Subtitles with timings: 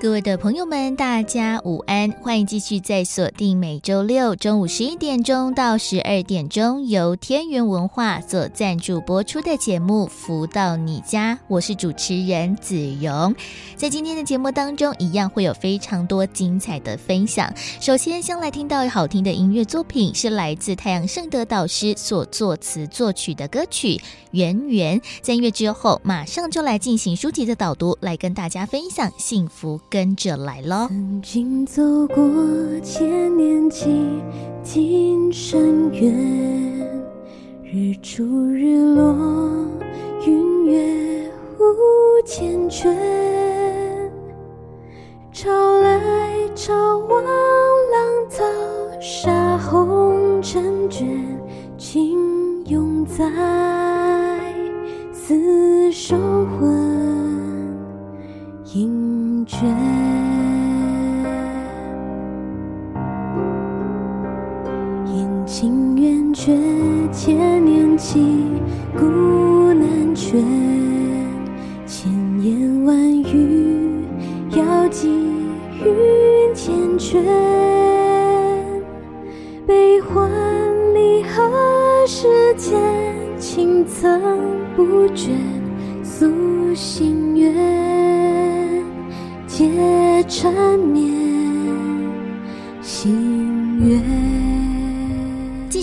[0.00, 2.08] 各位的朋友们，大家午安！
[2.22, 13.34] 欢迎继续在锁定每周六中午十一点钟到十二点钟，由天元文化所赞助播出的节目《福到你家》，我是主持人子荣。
[13.74, 17.52] 在今天的节目当中，一样会有非常多精彩的分享。
[17.80, 23.96] 首先，先来听到好听的音乐作品，是来自太阳盛德导师所作词作曲的歌曲
[24.30, 25.00] 《圆圆》。
[25.22, 29.80] 在音乐之后，马上就来进行书籍的导读，来跟大家分享幸福。
[29.90, 30.86] 跟着来喽。
[30.88, 32.16] 曾经走过
[32.82, 33.86] 千年几
[34.62, 36.12] 经深渊，
[37.62, 39.16] 日出日落，
[40.26, 41.64] 云月无
[42.26, 42.94] 缱绻，
[45.32, 45.50] 潮
[45.80, 48.44] 来潮往，浪淘
[49.00, 51.06] 沙红尘卷，
[51.78, 52.18] 情
[52.66, 53.24] 永在，
[55.14, 56.14] 厮守
[56.58, 57.27] 魂
[58.74, 59.08] 影。
[59.46, 59.56] 绝，
[65.06, 66.54] 阴晴圆缺，
[67.10, 68.20] 千年契，
[68.94, 70.44] 古难全，
[71.86, 74.04] 千言万语，
[74.50, 75.08] 遥寄
[75.82, 77.22] 云缱绻。
[79.66, 80.30] 悲欢
[80.94, 81.50] 离合
[82.06, 82.78] 世间，
[83.38, 84.20] 情曾
[84.76, 85.30] 不倦，
[86.04, 86.26] 诉
[86.74, 87.97] 心愿。
[89.58, 89.66] 皆
[90.28, 91.37] 缠绵，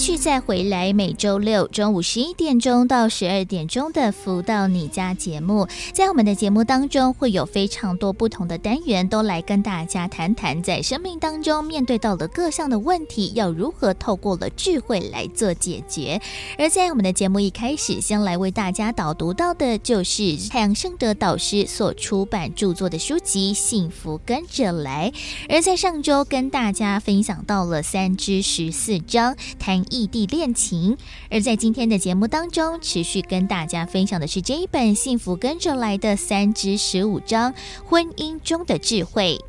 [0.06, 16.22] 续再回来，每周六中午十一点钟到十二点钟的“福到你家”节目，在我们的节目当中会有非常多不同的单元，都来跟大家谈谈在生命当中面对到的各项的问题，要如何透过了智慧来做解决。
[16.60, 25.12] 而在我们的节目一开始，先来为大家导读到的就是太阳圣德导师所出版著作的书籍《幸福跟着来》。
[25.50, 29.84] 而在上周跟大家分享到了三之十四章谈。
[29.96, 30.98] 异地恋情，
[31.32, 37.54] 而在今天的节目当中，持续跟大家分享的是这一本《幸福跟着来的三之十五章：
[37.86, 39.40] 婚姻中的智慧》。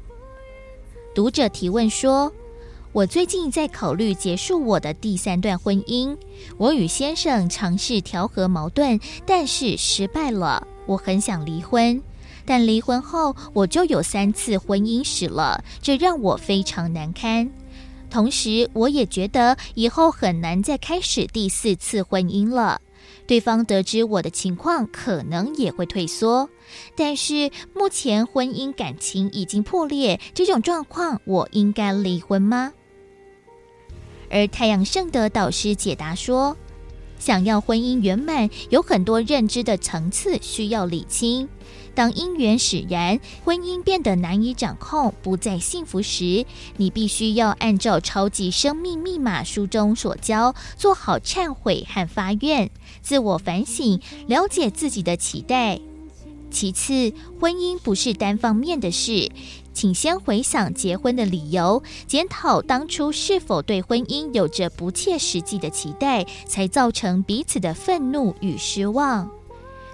[1.17, 2.33] 读者提问说
[2.93, 6.17] ：“我最近在考虑结束我的第三段婚姻，
[6.59, 10.65] 我与先生尝试调和矛盾，但是失败了。
[10.87, 12.01] 我很想离婚，
[12.45, 17.51] 但离婚后我就有三次婚姻史了，这让我非常难堪。”
[18.11, 22.81] 同时，我也觉得以后很难再开始第四次婚姻了。
[23.27, 26.49] 对方得知我的情况，可能也会退缩。
[26.94, 32.72] 但是目前婚姻感情已经破裂，这种状况，我应该离婚吗？
[34.31, 36.56] 而太阳圣德导师解答说，
[37.19, 41.49] 想要婚姻圆满，有很多认知的层次需要理清。
[41.97, 46.45] 当姻缘使然，婚姻变得难以掌控，不再幸福时，
[46.77, 52.71] 你必须要按照《超级生命密码》书中所教，做好忏悔和发愿，
[53.01, 55.81] 自我反省，了解自己的期待。
[56.51, 59.31] 其次，婚姻不是单方面的事，
[59.73, 69.31] 请先回想结婚的理由，检讨当初是否对婚姻有着不切实际的期待，才造成彼此的愤怒与失望。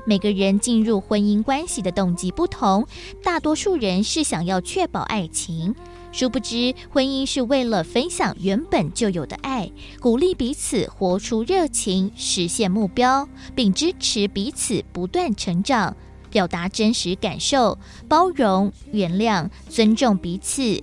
[0.05, 2.87] 每个人进入婚姻关系的动机不同，
[3.23, 5.75] 大多数人是想要确保爱情，
[6.11, 9.71] 殊不知婚姻是为了分享原本就有的爱，
[10.01, 15.97] 鼓励彼此活出热情，实现目标，并支持彼此不断成长，
[16.31, 20.83] 表达真实感受，包容、原谅、尊重彼此。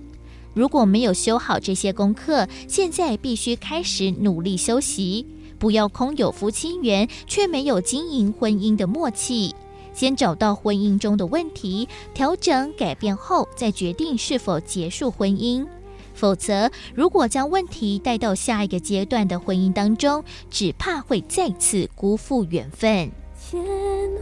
[0.54, 5.26] 如果没有修好这些功课，现在必须开始努力修习。
[5.60, 9.54] 不要空有夫妻缘，却没有经营婚姻的默契。
[9.92, 15.66] 先找到婚姻中的问题，调整改变后，再决定是否结束婚姻。
[16.14, 23.10] 否则，如果将问题带到下一个阶段的婚姻当中，只怕会再次辜负缘分。
[23.38, 23.60] 千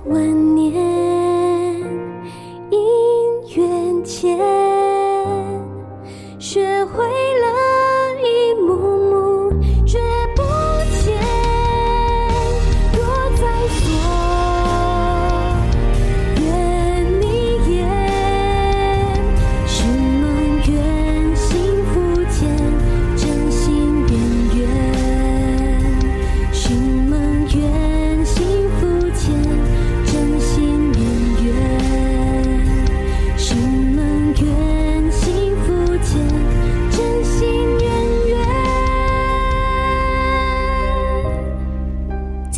[0.07, 0.75] 万年
[2.71, 4.39] 姻缘牵，
[6.39, 7.47] 学会了
[8.23, 8.75] 一幕
[9.11, 9.99] 幕绝
[10.37, 10.68] 不。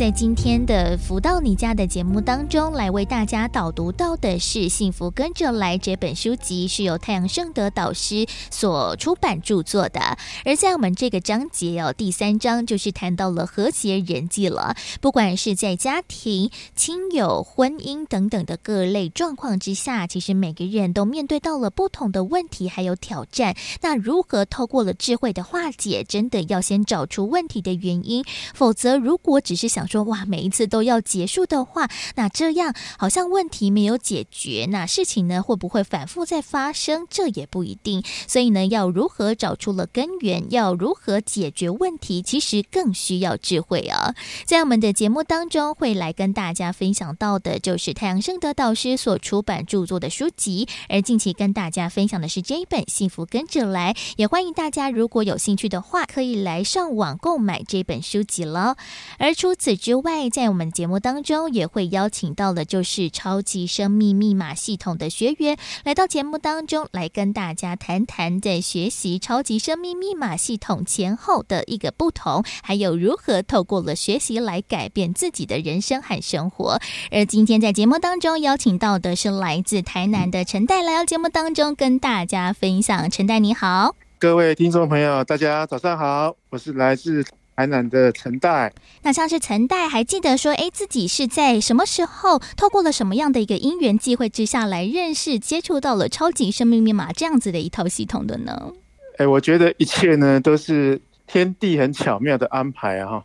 [0.01, 10.17] 在今天的福到你家的节目当中，来为大家导读到的是《幸福跟着来》这本书籍，是由太阳盛德导师所出版著作的。
[10.43, 14.75] 而在我们这个章节哦，第三章就是谈到了和谐人际了。
[15.01, 23.55] 不管是在家庭、亲友、婚姻等等的各类状况之下，其实每个人都面对到了不同的问题还有挑战。
[23.81, 28.25] 那如何透过了智慧的化解，真的要先找出问题的原因，
[28.55, 37.05] 否则如果只是想说哇，每一次都要结束的话，那这样好像问题没有解决，那事情呢会不会反复再发生？
[37.09, 38.01] 这也不一定。
[38.27, 44.15] 所以呢，要如何找出了根源，要如何解决问题，其实更需要智慧啊。
[44.45, 50.67] 在我们的节目当中，会来跟大家分享到的，就是太阳盛德导师所出版著作的书籍。
[50.87, 58.77] 而近期跟大家分享的是这一本《幸福跟着来》，也欢迎大家如果有兴趣的话，可以来上网购买这本书籍了。
[59.17, 76.79] 而除此之外，在我们节目当中也会邀请到的，就是超级生命密码系统的学员来到节目当中，来跟大家谈谈在学习超级生命密码系统前后的一个不同，还有如何透过了学习来改变自己的人生和生活。
[77.09, 83.09] 而今天在节目当中邀请到的是来自台南的陈代，来到节目当中跟大家分享。
[83.09, 87.25] 陈代你好，各位听众朋友，大家早上好，我是来自。
[87.55, 98.73] 台南的陈代，那像是陈代还记得说，哎，自己是在什么时候透过了什么样的一个因缘机会之下来认识、接触到了超级生命密码这样子的一套系统的呢？
[99.17, 103.23] 哎，我觉得一切呢都是天地很巧妙的安排啊！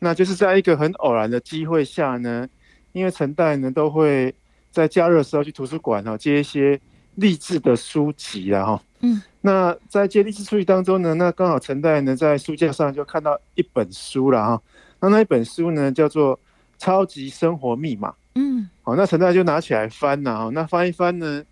[0.00, 2.46] 那就是在一个很偶然的机会下呢，
[2.92, 4.34] 因为陈代呢都会
[4.70, 6.78] 在假日的时候去图书馆哈接一些
[7.14, 8.82] 励志的书籍啊哈。
[9.00, 9.22] 嗯。
[9.42, 14.62] 那在接励志书籍当中呢，那刚好陈代呢在书架上就看到一本书了哈。
[15.00, 16.36] 那那一本书呢叫做
[16.78, 18.10] 《超级生活密码》。
[18.34, 20.50] 嗯，好，那陈代就拿起来翻呐哈。
[20.52, 21.42] 那翻一翻呢，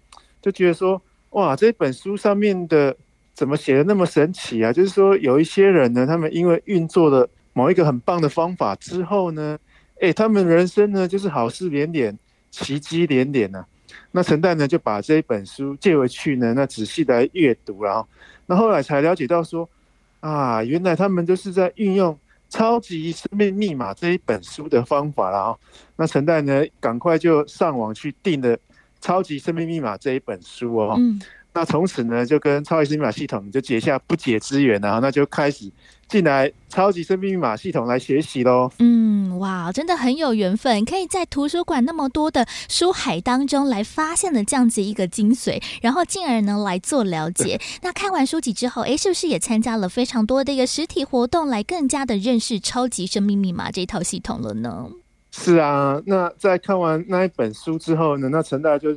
[0.42, 1.00] 就觉得说
[1.30, 2.94] 哇，这本书上面的
[3.32, 4.70] 怎么写的那么神奇啊？
[4.70, 9.58] 就是说有一些人呢，他们因为运作了某一个很棒的方法之后呢，
[10.02, 12.16] 哎，他们人生呢就是好事连连，
[12.50, 13.64] 奇迹连连呐。
[14.12, 18.06] 那陈代呢就把这一本书借回去呢，那仔细来阅读，然后，
[18.46, 19.68] 那后来才了解到说，
[20.20, 22.14] 啊，原来他们都是在运用
[22.48, 25.56] 《超级生命密码》这一本书的方法了啊。
[25.96, 28.56] 那陈代呢，赶快就上网去订了
[29.00, 30.94] 《超级生命密码》这一本书哦。
[30.98, 31.20] 嗯。
[31.54, 35.70] 那从此呢，就跟超级生命密码系统就结下不解之缘了，那就开始
[36.08, 38.70] 进来超级生命密码系统来学习喽。
[38.78, 47.60] 嗯，哇，真的很有缘分，可以在图书馆那么多的书海当中来发现了这样子一个精髓，然后进而呢来做了解。
[47.82, 54.90] 那看完书籍之后，哎，是不是也参加了非常多的一个实体活动，来更加的认识超级生命密码这套系统了呢？
[55.30, 58.96] 是啊，那在看完那一本书之后呢，那陈大就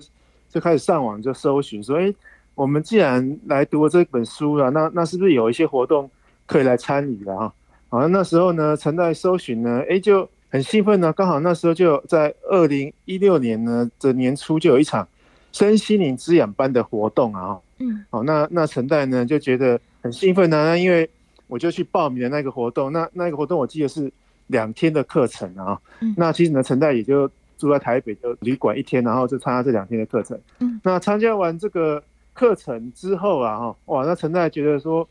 [0.50, 2.14] 就开始上网就搜寻说，哎。
[2.54, 6.08] 我们既然来读了这本书了，那那是不是有一些活动
[6.52, 7.54] 可以来参与了啊？
[7.88, 11.14] 好，那时候呢，陈代搜寻呢，哎，就很兴奋呢。
[11.14, 15.08] 刚好那时候就在二零一六年呢的年初，就有一场
[15.54, 17.58] 身心灵滋养班的活动啊。
[17.80, 21.10] 嗯，好，那那陈代呢就觉得很兴奋呢，那因为
[21.48, 22.92] 我就去报名了那个活动。
[22.92, 24.12] 那那个活动我记得是
[24.48, 25.80] 两天的课程啊。
[26.02, 30.38] 嗯，那其实呢，陈代也就住在台北的旅馆一天，然后就参加这两天的课程。
[30.60, 32.04] 嗯，那参加完这个。
[32.34, 35.08] 课程之后啊，哈哇，那陈代觉得说，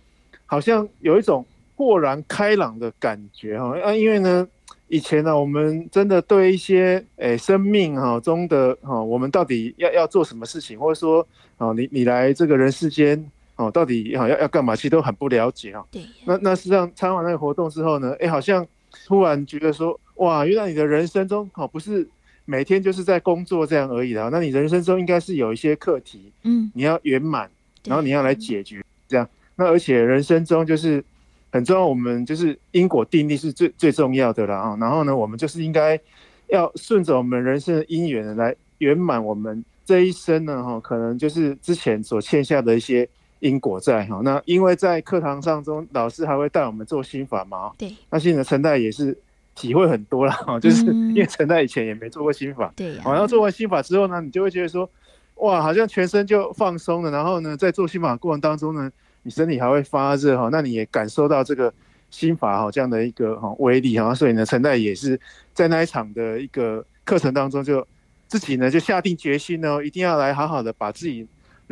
[0.50, 4.48] 好像有一种豁然开朗的感觉哈啊，因为呢，
[4.88, 11.24] 以前呢，我们真的对一些诶生命哈中的哈，我们到底要要做什么事情，或者说
[11.56, 15.86] 啊，你你来这个人世间哦，到底要要干嘛，其实都很不了解哈。
[15.88, 16.02] 对。
[16.24, 18.66] 那那实际上参加完那个活动之后呢，哎，好像
[19.06, 22.08] 突然觉得说，哇，原来你的人生中好不是。
[22.46, 27.48] 每天就是在工作这样而已的，那你人生中应该是有一些课题，嗯，你要圆满，
[27.84, 29.28] 然后你要来解决这样。
[29.60, 31.04] 那而且人生中就是
[31.52, 34.76] 很重要，我们就是因果定律是最最重要的了啊。
[34.80, 36.00] 然后呢，我们就是应该
[36.48, 43.06] 要顺着我们人生的因缘来圆满我们这一生呢，哈，可能就是之前所欠下的一些
[43.40, 44.20] 因果债哈。
[44.24, 49.16] 那因为在课堂上中，老师还会带我们做心法嘛，对，那现在陈代也是。
[49.52, 54.88] 体会很多了哈，就是因为陈代以前也没做过心法，对，好像做完心法之后呢，你就会觉得说，
[55.34, 57.10] 哇，好像全身就放松了。
[57.10, 58.90] 然后呢，在做心法过程当中呢，
[59.22, 61.72] 你身体还会发热哈，那你也感受到这个
[62.10, 65.18] 心法哈这样的一个哈威力哈，所以呢，陈代也是
[65.52, 67.86] 在那一场的一个课程当中，就
[68.26, 71.26] 自己呢就下定决心呢，一定要来好好的把自己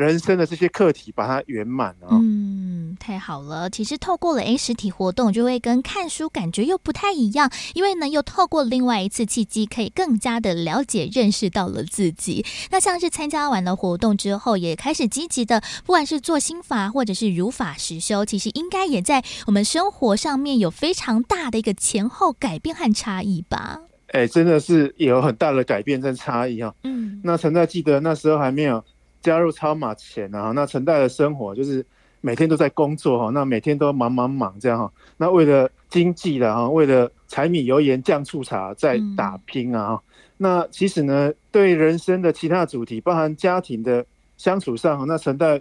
[0.06, 2.08] 人生的这些课题把它圆满啊。
[2.12, 3.68] 嗯嗯，太好了。
[3.68, 12.44] 其实透过了 A 实体活动，就会跟看书感觉又不太一样，因为呢，又透过另外一次契机，可以更加的了解、认识到了自己。
[12.70, 23.80] 那像是参加完了活动之后，也开始积极的，不管是做心法或者是如法实修，其实应该也在我们生活上面有非常大的一个前后改变和差异吧？
[24.12, 26.74] 哎、欸，真的是有很大的改变跟差异哈。
[26.84, 28.82] 嗯，那陈在记得那时候还没有
[29.20, 31.84] 加入超马前啊，那陈代的生活就是
[32.20, 34.92] 每天都在工作哈，那每天都忙忙忙这样哈。
[35.16, 39.94] 那为了经济的哈，为了柴米油盐酱醋茶在打拼啊。
[39.94, 40.00] 嗯、
[40.36, 44.04] 那其实呢，对人生的其他主题，包含家庭的
[44.36, 45.60] 相处上，那陈代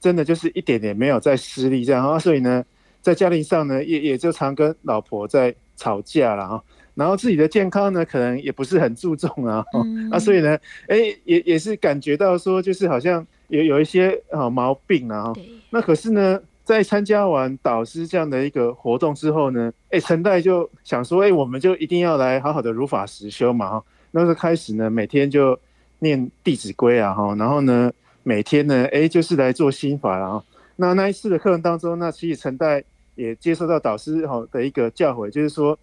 [0.00, 2.18] 真的就是一点点没有在施力这样啊。
[2.18, 2.64] 所以呢，
[3.02, 6.64] 在家庭上呢，也也就常跟老婆在吵架了哈。
[6.96, 15.30] 然后自己的健康呢，可能也不是很注重啊，嗯、啊，所以呢，哎，也也是感觉到说，就是好像有有一些啊毛病啊。
[15.34, 23.84] 对那可是呢，在参加完导师这样的一个活动之后呢，哎，陈代就想说，哎，我们就一定要来好好的如法实修嘛，哈。
[24.12, 25.58] 那时候开始呢，每天就
[25.98, 30.42] 念《弟子规》啊，哈，然后呢，每天呢，哎，就是来做心法啊。
[30.76, 32.82] 那那一次的课程当中，那其实陈代
[33.16, 35.78] 也接受到导师哈的一个教诲，就是说。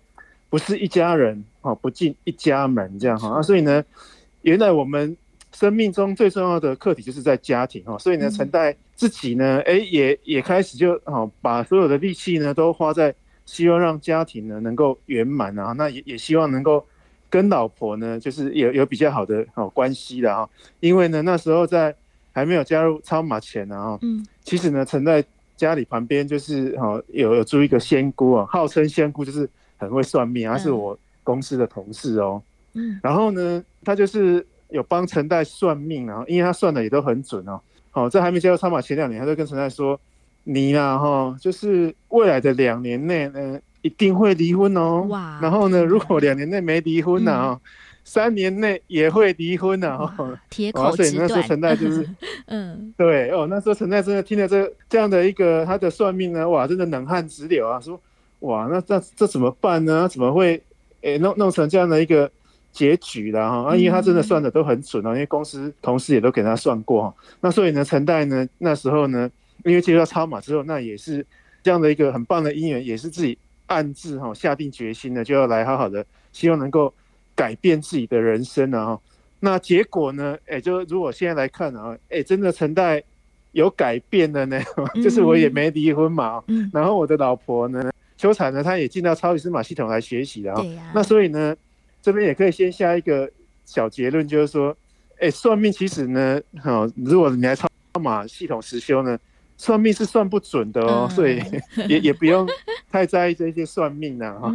[0.53, 3.83] 不是一家人哦，不进一家门这样哈啊，所以呢，
[4.43, 5.17] 原来我们
[5.51, 13.12] 生命中最重要的课题就是在家庭哈，所以呢，陈代自己呢，哎，也也开始就哦，把所有的力气呢都花在
[13.48, 16.86] 希望让家庭呢能够圆满啊，那也也希望能够
[17.31, 20.48] 跟老婆呢就是有有比较好的哦关系的哈，
[20.81, 21.95] 因为呢那时候在
[22.31, 25.24] 还没有加入超马前呢哈，嗯，其实呢，陈代
[25.57, 29.50] 家里旁边就是哦有有住一个仙姑啊，号称仙姑就是。
[29.83, 32.41] 很会算命，他是我公司的同事哦。
[32.73, 37.61] 嗯，然后呢，他就是有帮陈代算命啊，因为他算的也都很准哦。
[37.91, 39.99] 好，在还没接到超马前两年，他就跟陈代说
[40.43, 45.05] ：“你啊，哈，就是未来的两年内呢，一定会离婚哦。
[45.09, 45.37] 哇！
[45.39, 47.61] 然后呢，如果两年内没离婚呢，
[48.03, 49.99] 三年内也会离婚呢。
[50.49, 50.97] 铁口直断。
[50.97, 52.09] 所以那时候陈代就是，
[52.47, 58.01] 嗯，对哦，那时候陈代真的听了这这样的一个他的算命呢，哇，真的冷汗直流啊，说。
[58.43, 60.07] 哇，那这这怎么办呢？
[60.07, 60.62] 怎么会
[61.01, 62.29] 诶、欸、弄弄成这样的一个
[62.73, 63.69] 结局了哈？
[63.69, 67.15] 啊，因为他真的算的都很准哦，因为公司同事也都给他算过哈。
[67.39, 69.31] 那所以呢，陈代呢那时候呢，
[69.63, 71.25] 因为接触到超马之后，那也是
[71.63, 76.93] 这样的一个很棒的姻缘，也是自己暗自哈下定决心呢，就要来好好的，希望能够
[77.35, 79.01] 改变自己的人生啊哈。
[79.39, 83.01] 那结果呢，哎、欸，就如果现在来看啊，哎、欸，真的陈代
[83.53, 84.59] 有改变了呢，
[85.01, 87.89] 就是我也没离婚嘛，然后我的老婆呢。
[88.23, 90.63] 修禅呢，他也进到超级司马系统来学习的啊。
[90.93, 91.53] 那所以呢，
[92.01, 93.29] 这边也可以先下一个
[93.65, 94.69] 小结论，就是说，
[95.15, 97.67] 哎、欸，算命其实呢，哈，如果你来超
[97.99, 99.19] 马系统实修呢，
[99.57, 101.41] 算命是算不准的哦，嗯、所以
[101.89, 102.47] 也也不用
[102.89, 104.49] 太在意这些算命的哈。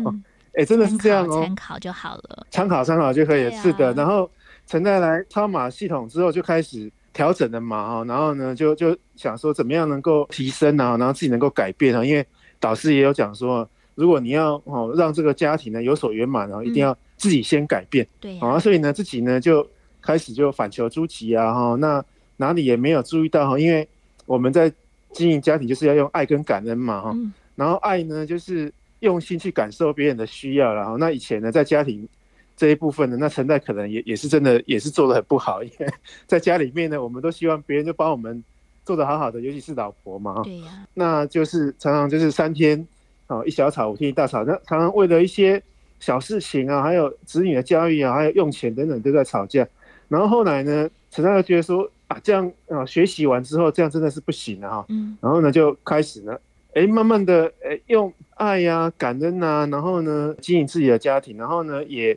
[0.54, 3.50] 哎、真的是这样哦，参考就好了，参考参考就可以。
[3.50, 4.30] 啊、是的，然后
[4.66, 12.26] 陈代来超马系统之后就开始调整了嘛，哈，然后呢，就就想说怎么样能够提升啊，然后自己能够改变啊，因为。
[12.60, 18.06] 导师也有讲说，如果你要哦让这个家庭呢有所圆满，然后一定要自己先改变。
[18.20, 19.66] 对，啊，所以呢自己呢就
[20.00, 22.04] 开始就反求诸己啊哈，那
[22.36, 23.86] 哪里也没有注意到哈，因为
[24.26, 24.72] 我们在
[25.12, 27.16] 经营家庭就是要用爱跟感恩嘛哈，
[27.54, 32.08] 然后爱呢就是用心去感受别人的需要，然后那以前呢在家庭
[32.56, 35.86] 这一部分呢，那陈代可能也也是真的也是做得很不好，因为
[36.26, 38.42] 在家里面呢，我们都希望别人就帮我们。
[38.88, 42.88] 做得好好的，尤其是老婆嘛，对呀，那就是常常就是三天，
[43.26, 45.62] 哦，一小吵，五天一大吵，那常常为了一些
[46.00, 49.68] 小事情啊，还有子女的教育啊，还有用钱等等都在吵架。
[50.08, 54.86] 然后后来呢，陈代又觉得说啊，这样啊，学习完之后这样真的是不行了哈。
[54.88, 55.18] 嗯。
[55.20, 56.34] 然后呢，就开始呢，
[56.72, 62.16] 哎，慢慢的，哎，用爱呀、啊、感恩啊，然后呢，经营自己的家庭，然后呢，也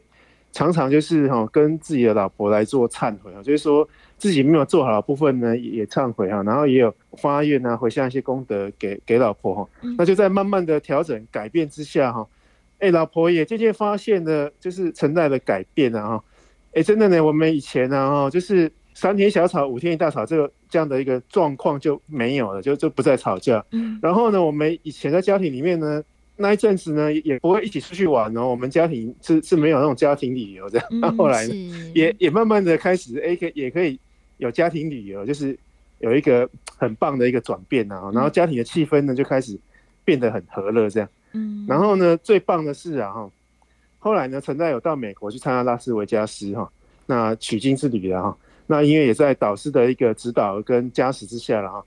[0.51, 3.88] 常常就是哈，跟自己的老婆来做忏悔啊，就是说。
[4.22, 9.67] 自己没有做好的部分呢，也忏悔哈，然后也有发愿啊，回向一些功德给给老婆哈，
[9.98, 12.27] 那就在慢慢的调整改变之下哈，
[12.77, 16.24] 哎，老婆也渐渐发现了，就是存在的改变啊哈，
[16.75, 23.65] 哎，真的呢，我们以前呢哈，就是三天小吵，五天一大吵，这个这样的一个状况就没有了，就就不再吵架。
[23.72, 26.03] 嗯，然后呢，我们以前在家庭里面呢，
[26.42, 31.54] 那一阵子呢，也不会一起出去玩哦，我们家庭是是没有那种家庭旅游这样，那后来呢，
[31.96, 33.98] 也也慢慢的开始，哎，可也可以。
[34.38, 35.56] 有家庭旅游，就是
[36.00, 39.56] 有一个很棒的一个转变啊，然后家庭的气氛呢就开始
[40.04, 41.08] 变得很和乐这样。
[41.34, 43.32] 嗯，然后呢，最棒的是啊哈，
[44.00, 46.68] 后来呢，陈代有到美国去参加拉斯维加斯哈，
[47.06, 51.86] 那取经之旅了哈，那因为也在导师的一个指导跟加持之下了哈，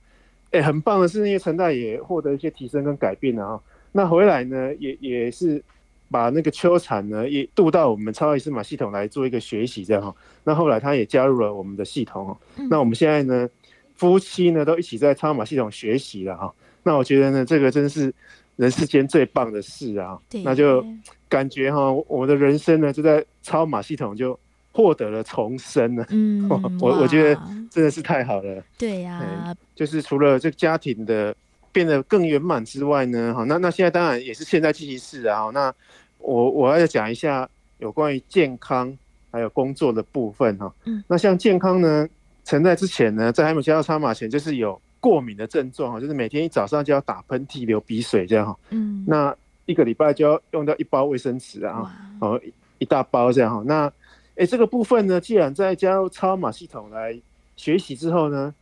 [0.52, 3.60] 哎，很棒的是，因为陈代也获得一些提升跟改变了啊。
[3.96, 5.62] 那回来呢，也也是
[6.10, 10.12] 把那个秋产呢也渡到我们超爱司马系统来做一个学习，这样哈。
[10.42, 12.36] 那后来他也加入了我们的系统。
[12.68, 13.48] 那我们现在呢，
[13.94, 16.52] 夫妻呢都一起在超马系统学习了哈。
[16.82, 18.12] 那我觉得呢，这个真是
[18.56, 20.18] 人世间最棒的事啊。
[20.42, 20.84] 那就
[21.28, 24.36] 感觉哈，我们的人生呢就在超马系统就
[24.72, 26.04] 获得了重生了。
[26.10, 26.48] 嗯，
[26.82, 28.60] 我我觉得真的是太好了。
[28.76, 31.32] 对呀、啊，就是除了这个家庭的。
[31.74, 35.50] 变得更圆满之外呢，好，那那现在当然也是现在进行式啊。
[35.52, 35.74] 那
[36.18, 38.96] 我我要讲一下有关于健康
[39.32, 40.72] 还有工作的部分哈。
[40.84, 42.08] 嗯，那像健康呢，
[42.44, 48.56] 曾在之前呢，在还没有加入超马前，就是有过敏的症状哈，就是每天一早上就要打喷嚏、流鼻水这样哈。
[48.70, 52.40] 嗯，那一个礼拜就要用掉一包卫生纸啊，哦，
[52.78, 53.64] 一大包这样哈。
[53.66, 53.92] 那
[54.36, 57.20] 哎，这个部分呢，既然在加入超马系统来
[57.56, 58.54] 学习之后呢，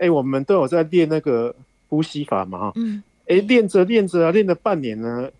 [0.00, 1.54] 哎，我们都有在练那个。
[1.88, 5.30] 呼吸法嘛，哈，嗯，哎，练着练着啊，练了半年呢，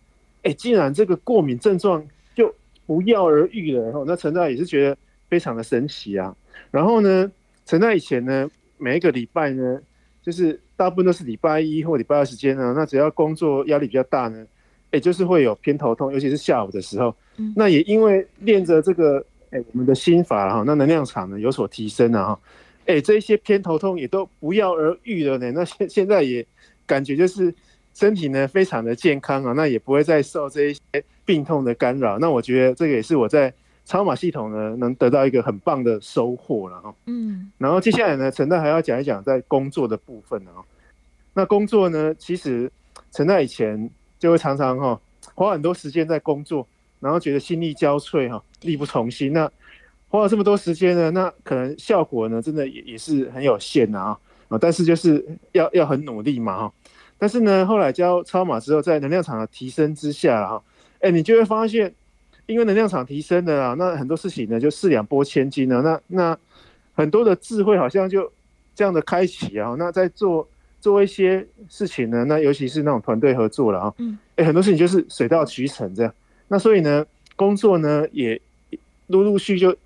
[0.43, 2.55] 哎，竟然这个过敏症状就
[2.87, 4.97] 不药而愈了，然后那陈大也是觉得
[5.29, 6.35] 非常的神奇啊。
[6.71, 7.31] 然后呢，
[7.65, 8.49] 陈大以前呢，
[8.79, 9.81] 每一个礼拜呢，
[10.23, 14.47] 就是大部分都是礼拜一或礼拜二时间呢，那只要工作压力比较大呢，
[14.93, 17.15] 哎，就是会有偏头痛，尤其是下午的时候。
[17.39, 22.41] 嗯，那也因为练着这个，哎，我们的心法哈，那能量场呢有所提升了哈。
[22.87, 25.51] 哎、欸，这一些偏头痛也都不药而愈了呢。
[25.53, 26.47] 那现现在也
[26.87, 27.53] 感觉就是
[27.95, 30.81] 身体呢非常的健康啊，那也不会再受这一些
[31.25, 32.19] 病痛的干扰。
[32.19, 33.53] 那我觉得这个也是我在
[33.85, 36.95] 超马系统呢能得到一个很棒的收获了哈。
[37.07, 40.63] 嗯，然后接下来呢，陈大还要讲一讲在工作的部分啊。
[41.35, 42.71] 那工作呢，其实
[43.11, 45.01] 陈大以前就会常常哈
[45.35, 46.67] 花很多时间在工作，
[47.01, 49.33] 然后觉得心力交瘁哈，力不从心。
[49.33, 49.51] 那
[50.09, 54.17] 花了这么多时间呢，那可能效果呢，真的也也是很有限啊
[54.49, 54.57] 啊！
[54.59, 56.73] 但是就是要要很努力嘛哈。
[57.19, 60.63] 但是呢，后来教超马之后，在能量场的提升之下哈，
[61.01, 61.93] 哎，你就会发现，
[62.47, 65.83] 因为能量场提升了啊，那很多事情呢就四两拨千斤了。
[65.83, 66.39] 那那
[66.95, 68.31] 很多的智慧好像就
[68.77, 69.75] 这样的开启啊。
[69.77, 70.49] 那在做
[70.81, 76.15] 做一些事情呢，那尤其是那种团队合作了啊，嗯，哎，很多事情就是水到渠成这样。
[76.47, 78.41] 那所以呢，工作呢也
[79.09, 79.77] 陆陆续续就。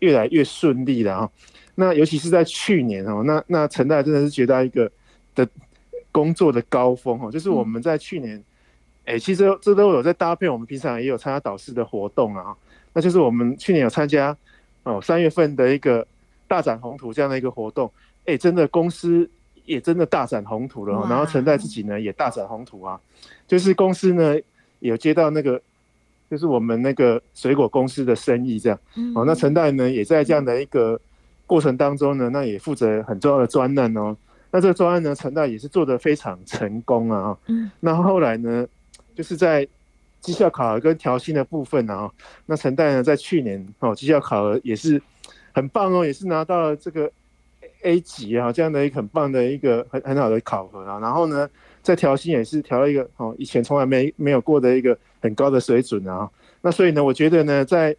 [0.00, 1.30] 越来越顺利了啊！
[1.74, 4.90] 那尤其是在去年哦，那那陈代真的是觉得一个
[5.34, 5.48] 的
[6.10, 8.42] 工作的高峰哦，就是我们在去年，
[9.04, 12.56] 哎，其实这都有在搭配，我们平常也有参加导师的活动啊，
[12.92, 14.36] 那就是我们去年有参加
[14.82, 16.06] 哦三月份的一个
[16.46, 17.90] 大展宏图这样的一个活动，
[18.24, 19.28] 哎，真的公司
[19.64, 23.00] 也真的大展宏图了，然后陈代自己呢也大展宏图啊，
[23.46, 24.36] 就是公司呢
[24.80, 25.62] 有接到那个。
[26.30, 28.78] 就是我们那个水果公司的生意这样，
[29.14, 31.00] 哦，那陈代呢也在这样的一个
[31.46, 34.14] 过程当中呢，那也负责很重要的专案哦。
[34.50, 37.34] 那这个专案呢，陈代也是做得非常成功啊。
[37.46, 38.66] 嗯，那后来呢，
[39.14, 39.66] 就是在
[40.20, 42.10] 绩效考核跟调薪的部分啊，
[42.44, 45.00] 那陈代呢在去年哦绩效考核也是
[45.52, 47.10] 很棒哦，也是拿到了这个
[47.84, 50.98] A 级啊这样的一个很棒的一个很很好的考核啊。
[50.98, 51.48] 然后呢，
[51.82, 54.98] 在调薪也是调了一个哦以前从来没没有过的一个。
[55.20, 56.28] 很高的水准啊，
[56.62, 57.96] 那所以呢，我觉得呢，在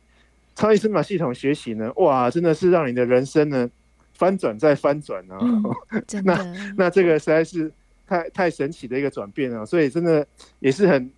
[0.56, 3.70] 超级生命系统学习呢，哇，真的是让你的人生呢
[4.14, 5.38] 翻转再翻转啊！
[5.40, 5.64] 嗯、
[6.26, 7.72] 那那这个实在是
[8.06, 10.26] 太太神奇的一个转变啊，所以真的
[10.60, 11.10] 也是很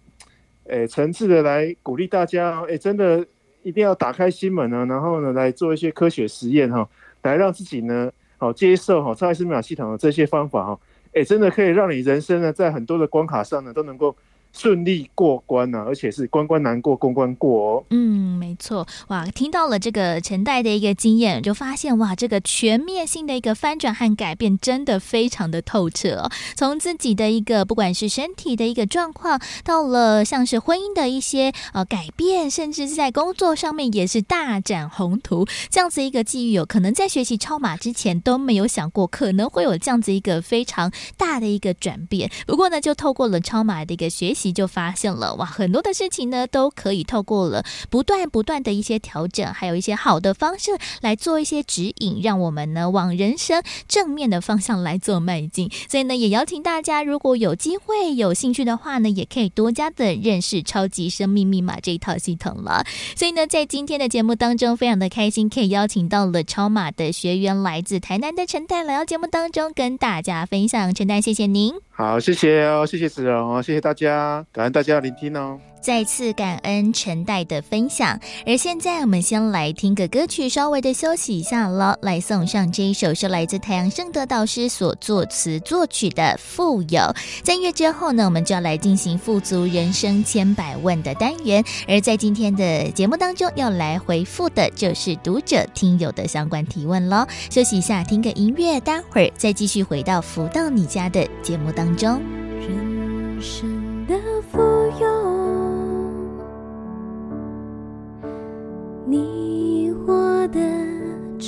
[0.65, 3.25] 诶诚挚的来鼓励大家，诶，真的
[3.63, 6.87] 一定要打开心门啊，然后呢来做一些科学实验哈，
[7.23, 10.79] 来让自己呢好接受哈超级生命系统的这些方法哈，
[11.13, 14.15] 诶，真的可以让你人生呢在很多的关卡上呢都能够。
[14.53, 17.83] 顺利过关呢、而且是关关难过关关过哦。
[17.89, 26.29] 嗯，没错，哇，听到了这个陈代的一个经验，就发现哇，这个全面性的一个翻转和改变，真的非常的透彻。
[26.55, 42.29] 从自己的一个不管是身体的一个状况，到了像是婚姻的一些呃改变，甚至是在工作上面也是大展宏图，这样子一个际遇，有可能在学习超马之前都没有想过，可能会有这样子一个非常大的一个转变。
[42.45, 44.40] 不过呢，就透过了超马的一个学习。
[44.49, 55.69] 就发现了哇，很多的事情呢，都可以透过了不断不断的一些调整，还有一些好的方式来做一些指引，让我们呢往人生正面的方向来做迈进。
[55.89, 62.85] 所以呢，也邀请大家，如果有机会、有兴趣的话呢，也可以多加的认识超级生命密码这一套系统了。
[63.17, 70.93] 所以呢，在今天的节目当中，非常的开心，可以邀请到了超马的学员，来自台南的陈代来到节目当中跟大家分享。
[70.93, 71.90] 陈代，谢谢您。
[72.01, 74.43] 好，谢谢哦，谢谢子荣哦，谢谢大家。
[74.51, 75.59] 感恩大家的聆听哦。
[75.81, 81.95] 再次感恩陈代的分享，而现在我们先来听个歌曲，稍微的休息一下喽。
[82.01, 86.99] 来送上这一首是来自太阳盛德导师所作词作曲的《富有》。
[87.43, 91.63] 在月之后呢，我们就要来进行富足人生千百万的单元。
[91.87, 97.25] 而在今天的节目当中，要来回复的就是读者听友的相关提问喽。
[97.49, 102.21] 休息一下，听个音乐，待会儿再继续回到福到你家的节目当中。
[102.59, 103.80] 人生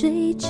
[0.04, 0.50] 追求，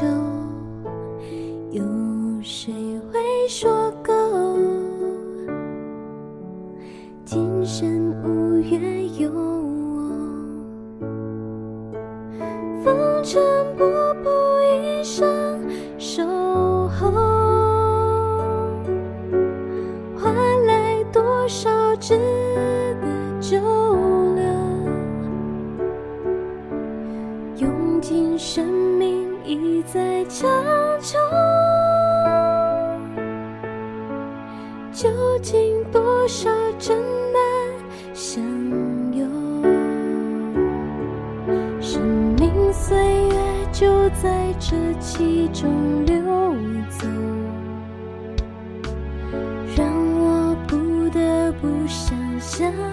[52.53, 52.92] 想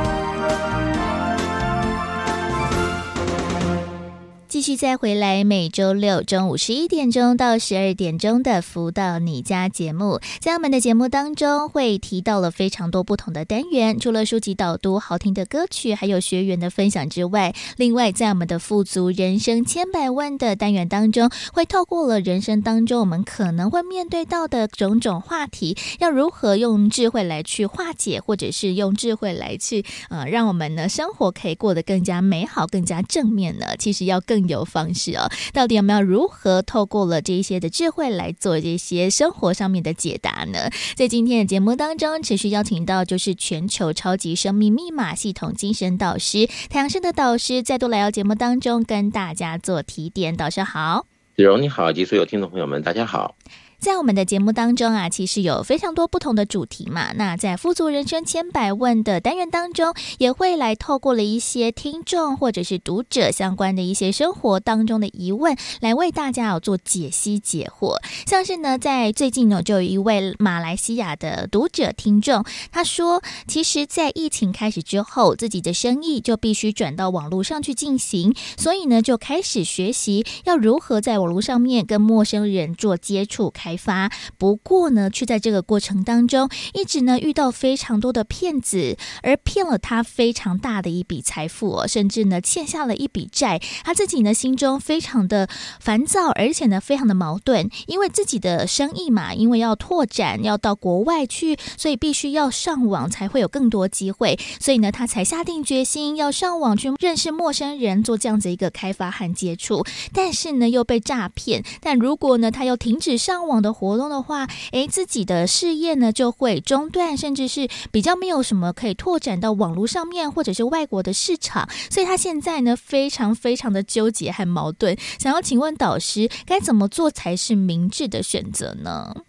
[4.61, 33.65] 继续再回来，每周六中午十一点钟到十二点钟的“福到你家”节目，在我们的节目当中会提到了非常多不同的单元，除了书籍导读、好听的歌曲，还有学员的分享之外，另外在我们的“富足人生千百万”的单元当中，会透过了人生当中我们可能会面对到的种种话题，要如何用智慧来去化解，或者是用智慧来去呃，让我们呢生活可以过得更加美好、更加正面呢？
[33.79, 34.50] 其实要更。
[34.51, 40.69] 有方式哦，到底我们要如何透过了这一些的智慧来做这些生活上面的解答呢？
[40.95, 50.35] 在今天的节目当中，持续邀请到就是全球超级生命密码系统精神导师太阳神的导师，再度来到节目当中跟大家做提点。
[50.35, 53.35] 导师好，子荣你好，及所有听众朋友们，大家好。
[53.81, 57.13] 在我们的节目当中啊，其实有非常多不同的主题嘛。
[57.13, 67.95] 那在富足人生千百问的单元当中，也会来透过了一些听众或者是读者相关的一些生活当中的疑问，来为大家要做解析解惑。
[68.27, 83.70] 像是呢，在最近呢，就有一位马来西亚的读者听众，他说，其实，在疫情开始之后，自己的生意就必须转到网络上去进行，所以呢，就开始学习要如何在网络上面跟陌生人做接触开。
[83.71, 93.61] 开发，不过呢，却在这个过程当中，一直呢遇到非常多的骗子，而骗了他非常大的一笔财富哦，甚至呢欠下了一笔债。
[93.85, 95.47] 他自己呢心中非常的
[95.79, 109.85] 烦躁，而且呢非常的矛盾，因为自己的生意嘛，因为要拓展，要到国外去，所以必须要上网才会有更多机会，所以呢他才下定决心要上网去认识陌生人，做这样子一个开发和接触。
[110.11, 129.23] 但是呢又被诈骗，但如果呢他又停止上网的活动的话，诶，自己的事业呢就会中断，甚至是比较没有什么可以拓展到网络上面或者是外国的市场，所以他现在呢非常非常的纠结和矛盾，想要请问导师该怎么做才是明智的选择呢？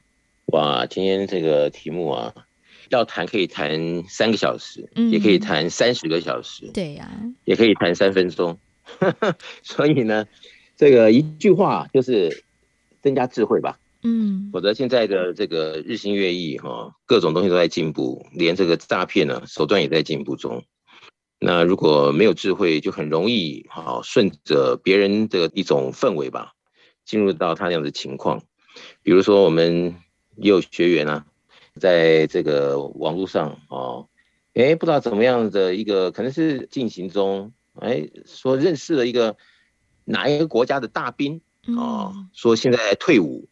[0.46, 2.34] 哇，今天这个题目啊，
[2.90, 7.10] 要谈可以谈三个小时，嗯，也可以谈三十个小时，对呀，
[7.44, 8.58] 也可以谈三分钟，
[9.62, 10.26] 所以呢，
[10.76, 12.44] 这个一句话就是
[13.00, 13.78] 增加智慧吧。
[14.04, 20.64] 嗯，否则现在的这个日新月异哈，各种东西都在进步，连这个诈骗呢手段也在进步中。
[21.38, 26.52] 那如果没有智慧，就很容易好顺着别人的一种氛围吧，
[27.04, 28.42] 进入到他那样的情况。
[29.02, 29.94] 比如说，我们
[30.36, 31.26] 也有学员啊，
[31.78, 34.08] 在这个网络上哦，
[34.54, 39.36] 哎，不知道怎么样的一个，可能是进行中，哎，说认识了一个
[40.04, 41.40] 哪一个国家的大兵
[41.76, 43.48] 哦，说现在退伍。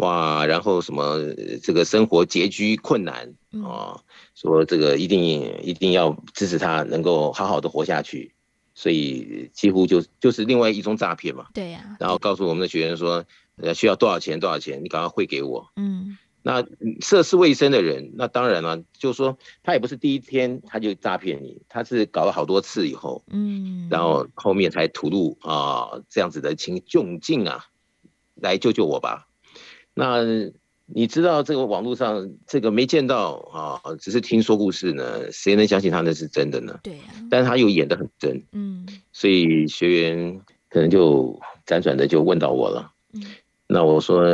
[0.00, 1.18] 哇，然后什么
[1.62, 4.00] 这个生活拮据困难啊、哦，
[4.34, 5.20] 说这个一定
[5.62, 8.32] 一定要支持他能够好好的活下去，
[8.74, 11.48] 所以几乎就就是另外一种诈骗嘛。
[11.52, 11.96] 对呀、啊。
[12.00, 13.24] 然后告诉我们的学员说，
[13.56, 15.70] 呃，需要多少钱多少钱，你赶快汇给我。
[15.76, 16.16] 嗯。
[16.42, 16.64] 那
[17.02, 27.66] 涉世未深的人，那当然了，就是说他也不是第一天他就诈骗你，他是搞了好多次以后，嗯，然后后面才吐露啊这样子的情窘境啊，
[28.36, 29.26] 来救救我吧。
[29.94, 30.22] 那
[30.92, 36.80] 你知道这个网络上这个没见到啊，只是听说故事呢，谁能相信他那是真的呢？
[36.82, 37.28] 对呀、啊。
[37.30, 43.22] 但是他又演的很真，嗯，所以学员可能就辗转的就问到我了，嗯，
[43.68, 44.24] 那我说，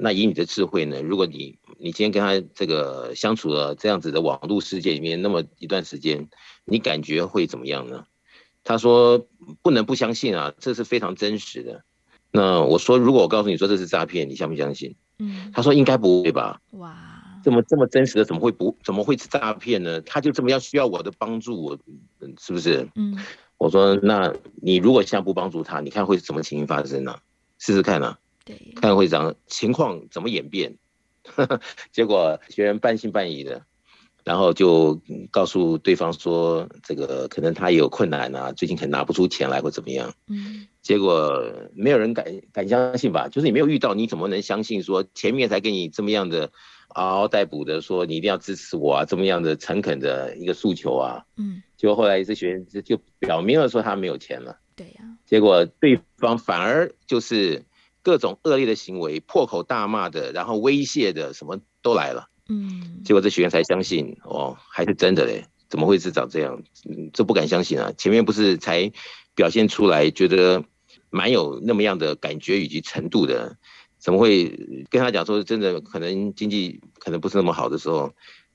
[0.00, 6.28] 那以你的智慧呢，如果你你今天跟他这个相处了这样子的网络世界里面那么一段时间，
[6.64, 8.06] 你感觉会怎么样呢？
[8.64, 9.26] 他说
[9.60, 11.84] 不能不相信啊，这是非常真实的。
[12.30, 14.96] 那我说，如果我告诉你说这是诈骗，你相不相信？
[15.18, 16.60] 嗯，他说应该不会吧？
[16.72, 16.94] 哇，
[17.42, 20.00] 这么这么真实的，怎么会不怎么会是诈骗呢？
[20.02, 21.78] 他就这么要需要我的帮助，我
[22.38, 22.86] 是不是？
[22.94, 23.16] 嗯，
[23.58, 27.18] 我说那你如果现在不帮助他，你看会什么情形发生呢？
[27.58, 30.76] 试试看啊，对，看会长情况怎么演变。
[31.90, 33.62] 结果学员半信半疑的。
[34.26, 40.12] 然后就告诉对方说，这个可能他也有困难啊，最近可能拿不出钱来或怎么样。
[40.26, 41.40] 嗯，结果
[41.76, 43.28] 没有人敢敢相信吧？
[43.28, 46.50] 就是你没有遇到，你怎么能相信说前面才给你这么样的
[46.88, 51.22] 嗷嗷待哺的说你一定要支持我啊，这么样的诚恳的一个诉求啊？
[51.36, 54.58] 嗯，结果后来这学员就表明了说他没有钱了。
[54.74, 55.04] 对呀。
[55.24, 57.64] 结果对方反而就是
[58.02, 62.26] 各种恶劣的行为，破口大骂的，然后威胁的，什么都来了。
[62.48, 65.44] 嗯，结果这学员才相信哦，还是真的嘞？
[65.68, 66.62] 怎么会是长这样？
[66.88, 67.92] 嗯，这不敢相信啊！
[67.98, 68.90] 前面不是才
[69.34, 70.64] 表现出来觉得
[71.10, 73.56] 蛮有那么样的感觉以及程度的，
[73.98, 74.48] 怎么会
[74.90, 75.80] 跟他讲说真的？
[75.80, 78.12] 可能经济可能不是那么好的时候，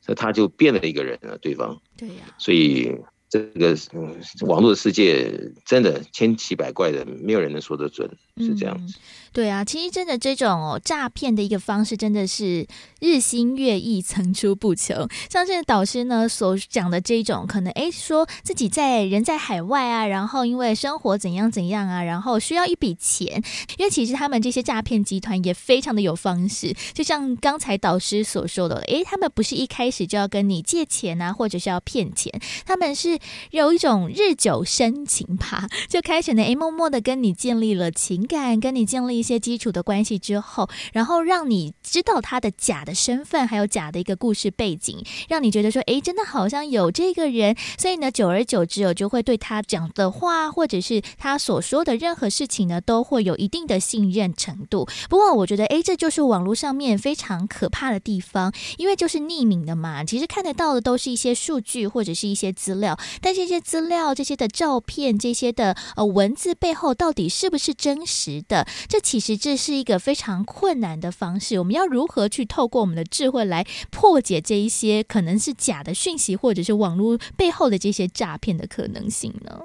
[0.08, 1.82] 那他就变了一个人了，对方。
[1.98, 2.98] 对呀，所以。
[3.32, 5.32] 这个嗯，网络的世界
[5.66, 8.06] 真的千奇百怪的，没有人能说得准，
[8.40, 8.98] 是这样子。
[8.98, 9.02] 嗯、
[9.34, 12.68] 对啊，其实真的这种哦诈骗的一个方式，真的是
[13.00, 15.08] 日新月异，层出不穷。
[15.30, 23.42] 像这个导师呢所讲的这种，可能哎说自己在人在海外啊，然后因为生活怎样怎样啊，然后需要一笔钱，
[23.78, 32.32] 因为其实他们这些诈骗集团也非常的有方式，就像刚才导师所说的，哎，他们不是一开始就要跟你借钱啊，或者是要骗钱，
[32.66, 33.20] 他们是。
[33.52, 54.88] 有一种日久生情吧，就开始呢，哎，默默的跟你建立了情感，跟你建立一些基础的关系之后，然后让你知道他的假的身份，还有假的一个故事背景，让你觉得说，哎，真的好像有这个人，所以呢，久而久之，我，就会对他讲的话，或者是他所说的任何事情呢，都会有一定的信任程度。
[55.08, 62.98] 不过，我觉得，哎，这就是网络上面非常可怕的地方，因为就是匿名的嘛，其实看得到的都是一些数据或者是一些资料。
[63.22, 68.66] 但这些资料、这些的照片、这些的呃文字背后，到底是不是真实的？
[68.88, 71.60] 这其实这是一个非常困难的方式。
[71.60, 79.60] 我们要如何去透过我们的智慧来破解这一些可能是假的讯息，或者是网络背后的这些诈骗的可能性呢？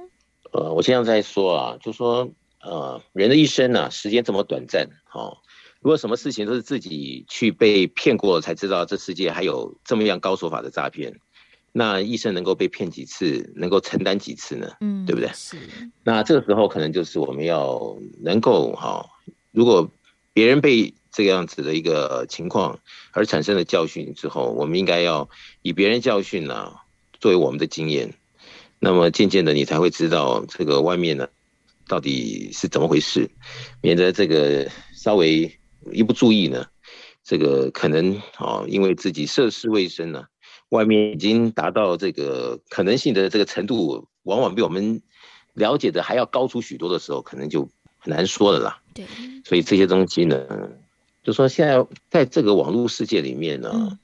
[0.50, 2.28] 呃，我现在在说啊，就说
[2.60, 5.38] 呃，人的一生呢、啊，时间这么短暂，哦，
[5.80, 11.20] 如果什么事情都是自己去被骗过才知道，这世界还有这么样高手法的诈骗。
[11.70, 14.72] 那一生能够被骗几次，能够承担几次呢？
[14.80, 15.30] 嗯，对不对？
[15.32, 15.56] 是。
[16.02, 19.06] 那这个时候可能就是我们要能够哈，
[19.56, 19.90] 如果
[20.34, 22.78] 别人被这个样子的一个情况
[23.12, 25.30] 而产生了教训之后，我们应该要
[25.62, 26.74] 以别人教训呢、
[27.20, 28.12] 作为我们的经验。
[28.78, 31.26] 那么渐渐的，你才会知道这个外面呢
[31.88, 33.30] 到底是怎么回事，
[33.80, 35.50] 免得这个稍微
[35.90, 36.66] 一不注意呢，
[37.24, 40.26] 这个可能啊因为自己涉世未深呢。
[40.68, 45.00] 外面已经达到这个可能性的这个程度，往往比我们
[45.54, 48.82] 了解的还要高出许多的时候，可能就很难说了啦。
[48.96, 49.06] 对，
[49.44, 50.44] 所以这些东西呢，
[51.22, 53.98] 就说现在在这个网络世界里面呢，嗯、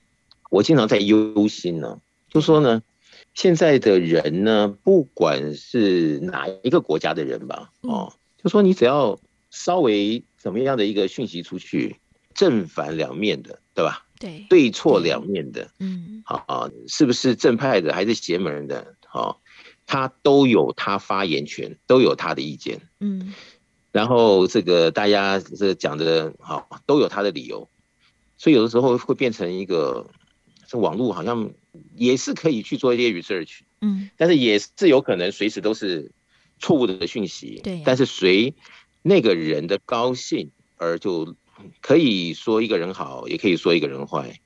[0.51, 2.83] 我经常在忧心呢，就说呢，
[3.35, 9.19] 现在的人呢，不管是哪一个国家的人吧，哦，就说你只要
[9.51, 11.97] 稍微怎么样的一个讯息出去，
[12.35, 14.07] 正反两面的，对吧？
[14.19, 18.95] 对，对错两面的，嗯，好啊，是不是正派的还是邪门的？
[19.09, 19.41] 好，
[19.85, 22.81] 他都有他发言权，都有他的意见。
[23.01, 23.35] 嗯，
[23.93, 27.69] 然后这个大家这讲的好，都有他的理由，
[28.39, 30.11] 所以有的时候会变成一个，
[30.67, 31.53] 这网络好像
[31.95, 36.11] 也是可以去做一些 research，嗯，但是也是有可能随时都是
[36.59, 37.61] 错误的讯息。
[37.63, 38.55] 对，但是随
[39.03, 41.37] 那个人的高兴而就
[41.81, 44.41] 可以说一个人好，也可以说一个人坏，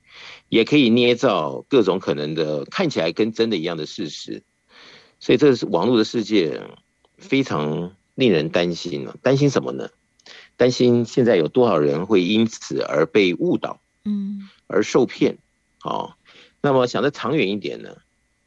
[0.49, 4.43] 也可以捏造各种可能的看起来跟真的一样的事实。
[5.19, 6.61] 所以这是网络的世界，
[7.17, 9.15] 非常令人担心了。
[9.21, 9.89] 担心什么呢？
[10.57, 15.37] 担心现在有多少人会因此而被误导，嗯，而受骗。
[15.77, 16.17] 好，
[16.61, 17.97] 那么想得长远一点呢？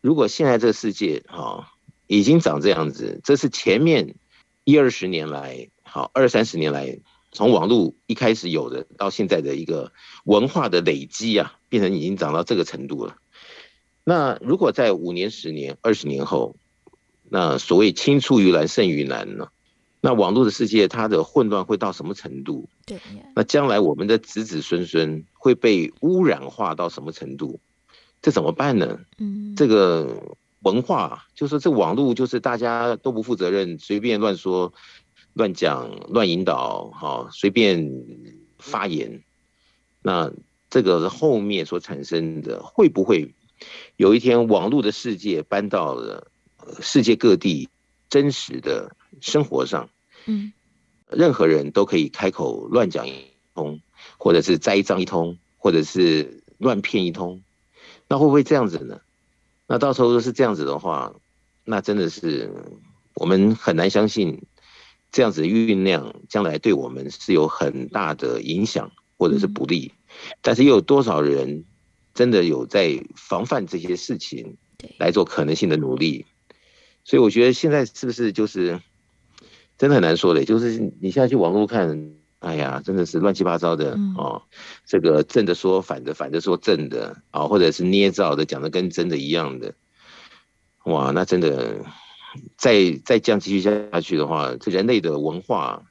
[0.00, 1.72] 如果现在这个世界，哈，
[2.08, 4.16] 已经长这样子，这是前面
[4.64, 6.98] 一二十年来，好二三十年来，
[7.30, 9.92] 从网络一开始有的，到现在的一个
[10.24, 13.16] 文化的累积啊，变成已经长到这个程度了。
[14.02, 16.56] 那如果在五年、十年、二十年后，
[17.28, 19.48] 那所谓青出于蓝胜于蓝呢？
[20.00, 22.68] 那网络的世界它的混乱会到什么程度？
[22.86, 22.98] 对，
[23.34, 27.60] 那将来我们的子子孙孙会被污染化到什么程度？
[28.22, 28.98] 这怎么办呢？
[29.18, 34.72] 嗯，这个文化就是，这网络就是大家都不负责任，随便乱说、
[35.34, 37.90] 乱讲、乱引导，哈，随便
[38.58, 39.22] 发言。
[40.02, 40.30] 那
[40.68, 43.34] 这个后面所产生的会不会？
[43.96, 46.30] 有一天，网络的世界搬到了
[46.80, 47.68] 世界各地
[48.08, 49.90] 真实的生活上，
[50.26, 50.52] 嗯，
[51.08, 53.12] 任何人都可以开口乱讲一
[53.54, 53.80] 通，
[54.18, 57.42] 或者是栽赃一通，或者是乱骗一通，
[58.08, 59.00] 那会不会这样子呢？
[59.66, 61.14] 那到时候都是这样子的话，
[61.64, 62.50] 那真的是
[63.14, 64.42] 我们很难相信
[65.10, 69.92] 这样子的酝酿将来对我们是有很大的影响或者是不利，
[70.40, 71.64] 但是又有多少人？
[72.12, 74.56] 真的有在防范这些事情，
[74.98, 76.26] 来做可能性的努力，
[77.04, 78.80] 所以我觉得现在是不是就是
[79.80, 84.42] 真的很难说的，就是你现在去网络看，哎呀，真的是乱七八糟的哦，
[84.84, 89.72] 这个正的说反的，反的说正的啊，或者是捏造的讲的跟真的一样的，
[90.84, 91.82] 哇，那真的
[92.58, 95.82] 再再这样继续下去的话，这人类的文化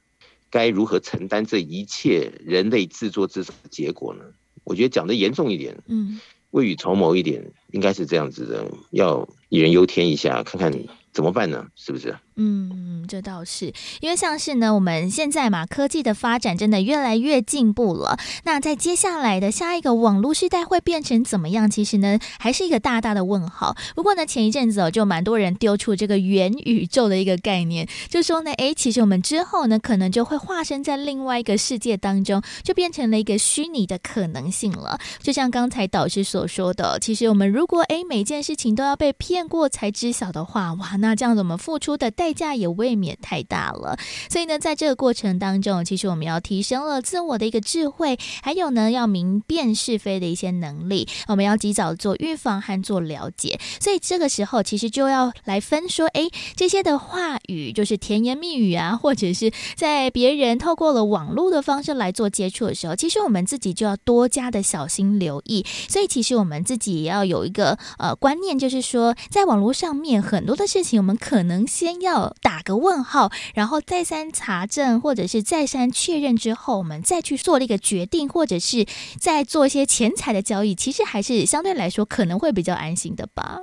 [0.52, 4.24] 该如何承担这一切人类自作自受的结果呢？
[4.66, 6.20] 我觉得讲的严重一点，嗯，
[6.52, 10.72] 未雨绸缪一点，应该是这样子的，要杞人忧天一下，看看
[11.12, 11.66] 怎么办呢？
[11.74, 12.16] 是不是？
[12.42, 18.18] 嗯，这倒是，因为像是呢，我们现在嘛，科技的发展真的越来越进步了。
[18.46, 21.70] 那在接下来的下一个网络时代会变成怎么样？
[21.70, 23.76] 其实呢，还是一个大大的问号。
[23.94, 34.98] 不过呢，前一阵子哦，就蛮多人丢出这个元宇宙的一个概念，就说呢，诶，其实我们之后呢，可能就会化身在另外一个世界当中，就变成了一个虚拟的可能性了。
[35.22, 43.98] 就像刚才导师所说的，其实我们如果诶每件事情都要被骗过才知晓的话，哇，那这样子我们付出的代代价也未免太大了，
[44.30, 53.60] 所以呢，在这个过程当中，其实我们要提升了自我的一个智慧，还有呢，要明辨是非的一些能力，我们要及早做预防和做了解。
[53.80, 65.66] 所以这个时候，其实就要来分说，哎，这些的话语就是甜言蜜语啊， 或者是在别人透过了网络的方式来做接触的时候，其实我们自己就要多加的小心留意。
[65.88, 72.19] 所以，其实我们自己也要有一个呃观念，就是说，在网络上面很多的事情，我们可能先要。
[72.42, 78.86] 打个问号，然后再三查证，或者是再三确认之后，我们再去做了一个决定，或者是
[79.20, 83.60] 再做一些钱财的交易，其实还是相对来说可能会比较安心的吧。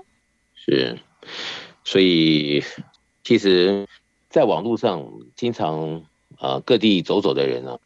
[0.55, 0.99] 是，
[1.85, 2.63] 所以
[3.23, 3.87] 其实，
[4.31, 6.05] 在网络上经常
[6.39, 7.79] 啊、各地走走的人呢、啊，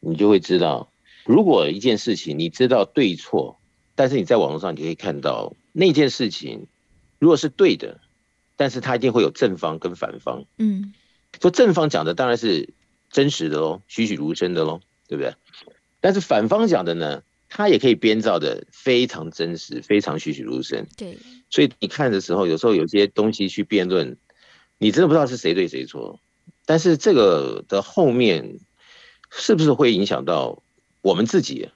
[0.00, 0.90] 你就会知道，
[1.24, 3.58] 如果一件事情你知道对错，
[3.94, 6.66] 但是你在网络上你可以看到那件事情，
[7.18, 8.00] 如果是对的。
[8.56, 10.94] 但是他一定会有正方跟反方，嗯，
[11.42, 12.72] 说正方讲的当然是
[13.10, 15.34] 真实的喽，栩栩如生的喽，对不对？
[16.00, 20.86] 但是反方讲的呢，他也可以编造的非常真实，非常栩栩如生。
[20.96, 21.18] 对，
[21.50, 24.16] 所以你看的时候，有时候有些东西去辩论，
[24.78, 26.18] 你真的不知道是谁对谁错。
[26.64, 28.58] 但是这个的后面
[29.30, 30.62] 是不是会影响到
[31.02, 31.68] 我们自己，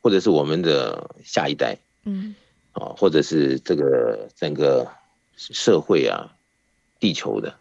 [0.00, 1.78] 或者是我们的下一代？
[2.04, 2.34] 嗯，
[2.72, 4.90] 啊，或者是这个整个。
[5.36, 6.36] 社会啊，
[7.00, 7.56] 地球的，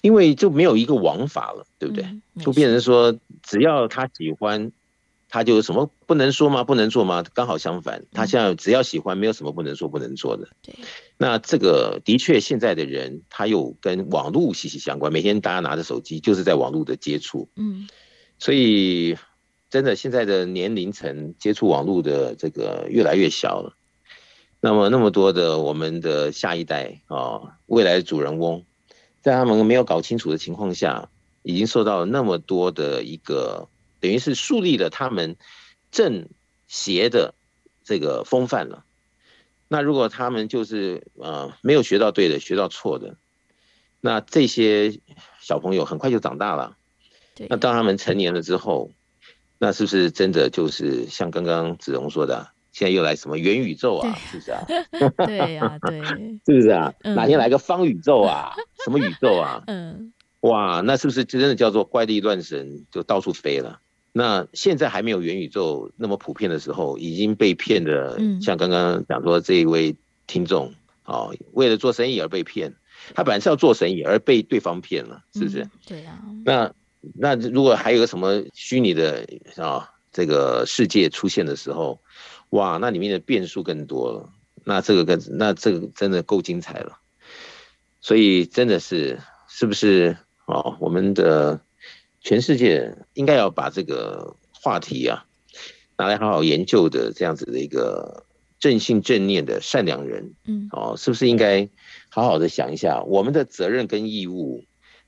[0.00, 2.04] 因为就没有一个王法了，对不对？
[2.04, 4.72] 嗯、就变成说，只要他喜欢，
[5.28, 6.64] 他就有什么不能说吗？
[6.64, 7.24] 不能做吗？
[7.34, 10.48] 刚好相反，他现在只要喜欢，没有什么不能说不能做的。
[10.62, 10.74] 对，
[11.18, 17.48] 那这个的确，现在的人他又跟网络息息相关，每天大家拿着手机就是在网络的接触。
[17.56, 17.86] 嗯，
[18.38, 19.16] 所以
[19.68, 23.75] 真的现在的年龄层接触网络的这个越来越小了。
[24.60, 28.64] 那么那么多的我们的下一代啊，未来的主人翁，
[29.20, 31.08] 在他们没有搞清楚的情况下，
[31.42, 33.68] 已经受到了那么多的一个，
[34.00, 35.36] 等于是树立了他们
[35.92, 36.28] 正
[36.66, 37.34] 邪的
[37.84, 38.84] 这个风范了。
[39.68, 43.16] 那如果他们就是呃没有学到对的，学到错的，
[44.00, 45.00] 那这些
[45.40, 46.76] 小朋友很快就长大了。
[47.34, 47.46] 对。
[47.50, 48.90] 那当他们成年了之后，
[49.58, 54.18] 那是不是真的就是像刚刚子荣说的，现在又来什么元宇宙啊？
[54.30, 54.62] 是不是啊？
[55.24, 56.04] 对呀、啊，对。
[56.44, 56.92] 是不是啊？
[57.02, 58.52] 哪天来个方宇宙啊？
[58.84, 59.62] 什么宇宙啊？
[59.66, 60.12] 嗯。
[60.40, 63.80] 哇，那是不是真的叫做怪力乱神，就到处飞了？
[64.12, 69.96] 那现在还没有元宇宙那么普遍的时候，已经被骗的，像刚刚讲说这一位
[70.26, 70.74] 听众
[71.04, 72.74] 啊，为了做生意而被骗，
[73.14, 75.66] 他本来是要做生意而被对方骗了，是不是？
[75.86, 76.20] 对啊。
[76.44, 76.70] 那
[77.14, 81.98] 那如果还有个什么虚拟的啊这个世界出现的时候，
[82.50, 84.30] 哇，那里面的变数更多了。
[84.64, 86.98] 那这个跟那这个真的够精彩了。
[88.00, 90.16] 所以真的是是不是
[90.46, 90.76] 哦？
[90.80, 91.60] 我们的。
[92.22, 95.26] 全世界应该要把这个话题啊
[95.96, 98.26] 拿来好好研究的，这样子的一个
[98.58, 101.68] 正信正念的善良人，嗯，哦，是不是应该
[102.08, 104.64] 好好的想一下，我们的责任跟义务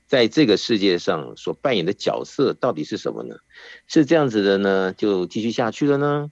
[0.07, 3.35] 在这个世界上所扮演的角色到底是什么呢？
[3.85, 6.31] 是这样子的呢，就继续下去了呢，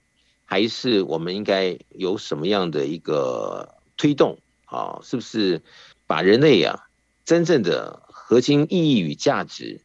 [0.50, 4.98] 还是我们应该有什么样的一个推动啊？
[5.02, 5.60] 是不是
[6.06, 6.88] 把人类啊
[7.26, 9.82] 真正的核心意义与价值？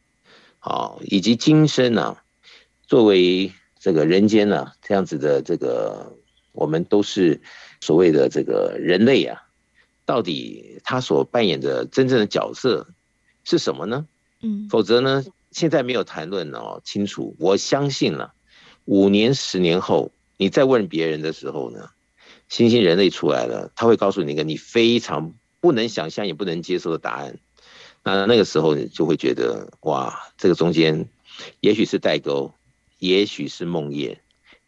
[0.60, 2.24] 啊，以及今生呢、啊，
[2.86, 6.16] 作为这个人间呢、啊，这样子的这个，
[6.52, 7.42] 我们都是
[7.82, 9.42] 所谓的这个人类啊，
[10.06, 12.88] 到底他所扮演的真正的角色
[13.44, 14.06] 是什么呢？
[14.40, 18.32] 嗯，否则呢，现在没有谈论哦清楚，我相信了，
[18.86, 21.90] 五年、十年后，你再问别人的时候呢，
[22.48, 27.38] 新兴人类出来了，他会告诉你一个你非常不能想象也不能接受的答案。
[28.02, 31.08] 那那个时候你就会觉得，哇，这个中间，
[31.60, 32.52] 也许是代沟，
[32.98, 34.16] 也许是梦魇，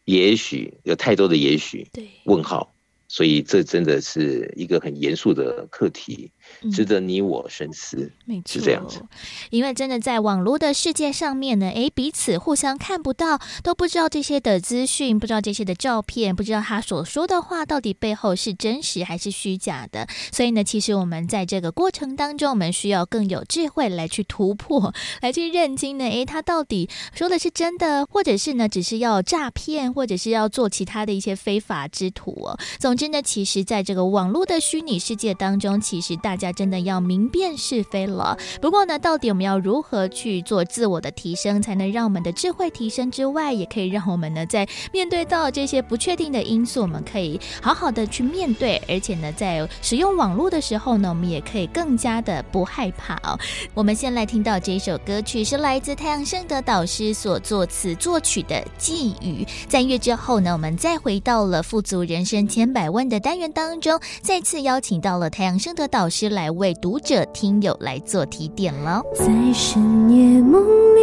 [0.05, 2.73] 也许有太多的也许，对，问号。
[3.09, 6.33] 所以这真的是一个很严肃的课题，
[6.73, 8.13] 值得你我深思。
[8.25, 9.03] 没错，是这样子。
[9.51, 20.07] 因为真的在网络的世界上面呢，诶，彼此互相看不到，都不知道这些的资讯，不知道这些的照片，不知道他所说的话到底背后是真实还是虚假的。
[20.33, 24.93] 所以呢，其实我们在这个过程当中，我们需要更有智慧来去突破，
[25.23, 32.59] 来去认清呢，诶，他到底说的是真的，或者是呢，只是要诈骗，或者是要做其他的一些非法之徒哦。
[32.79, 38.37] 总之呢，其实，在这个网络的虚拟世界当中，其实大大家真的要明辨是非了。
[38.61, 48.77] 不过呢，到底我们要如何去做自我的提升，才能让我们的智慧提升之外，也可以让我们呢，在面对到这些不确定的因素，我们可以好好的去面对。
[48.87, 53.39] 而且呢，在使用网络的时候呢，我们也可以更加的不害怕哦。
[53.73, 59.43] 我们先来听到这首歌曲，是来自太阳盛德导师所作词作曲的《寄语》。
[59.69, 69.03] 在乐之后呢，我们再回到了富足人生千百万的单元当中，再次邀请到了太阳盛德导师来为读者听友来做提点了。
[69.15, 70.63] 在深夜梦
[70.95, 71.01] 里，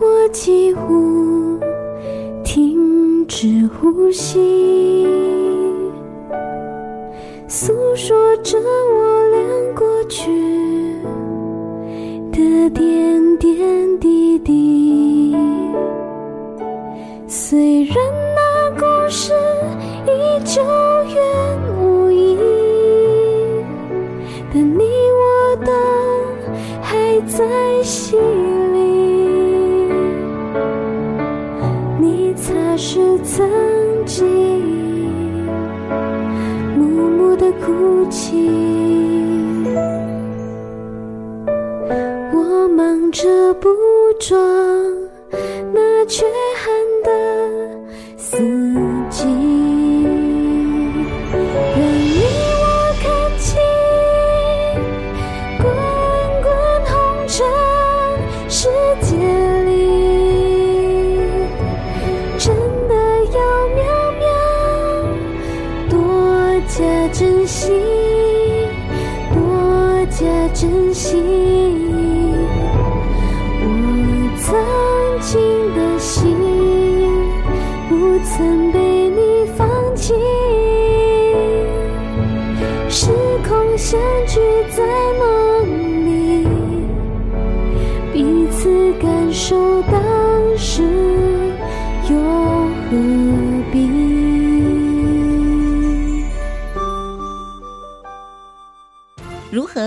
[0.00, 1.58] 我几乎
[2.44, 5.06] 停止呼吸，
[7.48, 10.30] 诉说着我俩过去
[12.32, 15.36] 的点点滴滴。
[17.26, 17.94] 虽然
[18.34, 19.32] 那故事
[20.06, 20.62] 已久
[21.04, 22.36] 远无依，
[25.64, 25.72] 都
[26.82, 28.18] 还在心
[28.74, 28.80] 里。
[31.98, 33.48] 你擦拭曾
[34.06, 34.26] 经
[36.76, 38.50] 默默的哭泣，
[42.32, 43.68] 我忙着捕
[44.18, 44.38] 捉
[45.72, 46.26] 那缺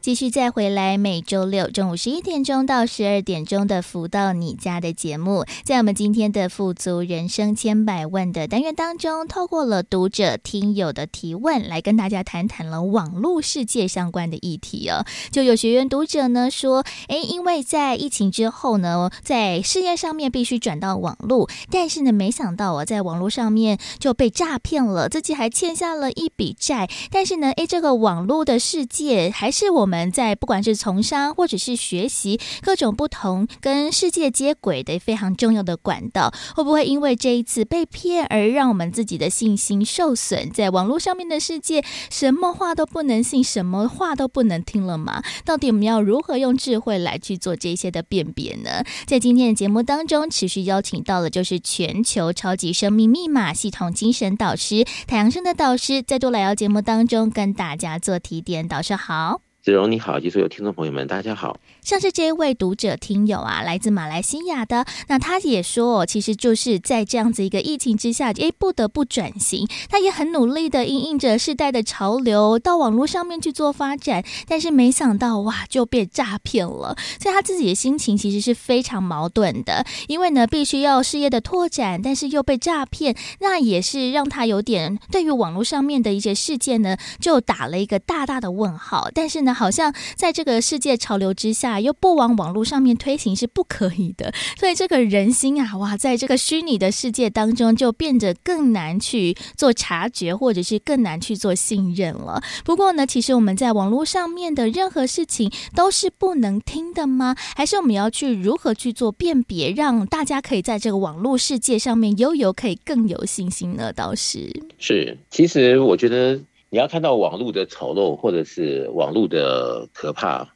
[0.00, 15.04] 继续再回来，每周六中午十一点钟到十二点钟的“福到你家”的节目，在我们今天的“富足人生千百万”的单元当中，透过了读者听友的提问，来跟大家谈谈了网络世界相关的议题哦。
[15.30, 30.00] 就有学员读者呢说，诶，因为在疫情之后呢，在事业上面必须转到网络，但是呢，没想到啊，在网络上面就被诈骗了，自己还欠下了一笔债，但是呢，诶，这个网络的世界还是我们。
[30.00, 40.48] 我们在不管是从商或者是学习各种不同跟世界接轨的非常重要的管道，会不会因为这一次被骗而让我们自己的信心受损？
[40.52, 45.24] 在网络上面的世界，什么话都不能信，什么话都不能听了吗？
[45.44, 48.84] 到底我们要如何用智慧来去做这些的辨别呢？
[49.08, 58.68] 在今天的节目当中，持续邀请到了就是全球超级生命密码系统精神导师太阳生的导师，再度来到节目当中跟大家做提点。
[58.68, 59.40] 导师好。
[59.62, 61.60] 子荣你好，及所有听众朋友们，大家好。
[61.82, 69.66] 像是这一位读者听友啊，来自马来西亚的，那他也说，其实就是在这样子一个疫情之下，诶，不得不转型。
[69.88, 76.96] 他也很努力的因应着世代的潮流，到网络上面去做发展，但是没想到哇，就被诈骗了。
[77.20, 89.08] 所以他自己的心情其实是非常矛盾的，因为呢，必须要事业的拓展，但是又被诈骗，那也是让他有点对于网络上面的一些事件呢，就打了一个大大的问号。
[89.14, 102.42] 但是呢，好像在这个世界潮流之下，啊又不往网络上面推行是不可以的，所以这个人心啊，哇，在这个虚拟的世界当中，就变得更难去做察觉，或者是更难去做信任了。
[102.64, 107.36] 不过呢，其实我们在网络上面的任何事情都是不能听的吗？
[107.54, 113.92] 还是我们要去如何去做辨别，让大家可以在这个网络世界上面悠游，可以更有信心呢？
[113.92, 116.40] 倒是是，其实我觉得。
[116.72, 120.48] 你要看到网络的丑陋，或者是网络的可怕，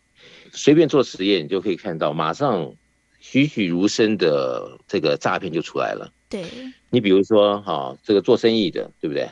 [0.54, 2.74] 随便做实验，你就可以看到，马上
[3.20, 6.12] 栩栩如生的这个诈骗就出来了。
[6.30, 6.44] 对，
[6.90, 9.28] 你比如说哈，这个做生意的，对不对？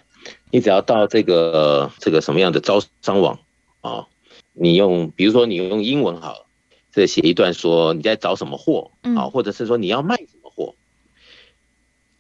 [0.51, 3.39] 你只要到这个这个什么样的招商网
[3.81, 4.07] 啊，
[4.53, 6.47] 你用，比如说你用英文好，
[6.93, 10.75] 这写一段说你在找什么货啊，或者是说你要卖什么货，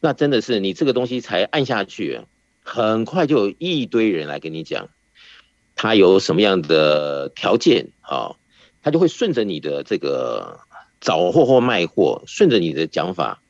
[0.00, 2.20] 那真的是你这个东西才按下去。
[2.64, 4.88] 很快就有一堆人来跟你讲，
[5.74, 8.36] 他有什么样的条件啊？
[8.82, 10.60] 他就会顺着你的这个
[11.00, 13.40] 找货或卖货，顺着你的讲法，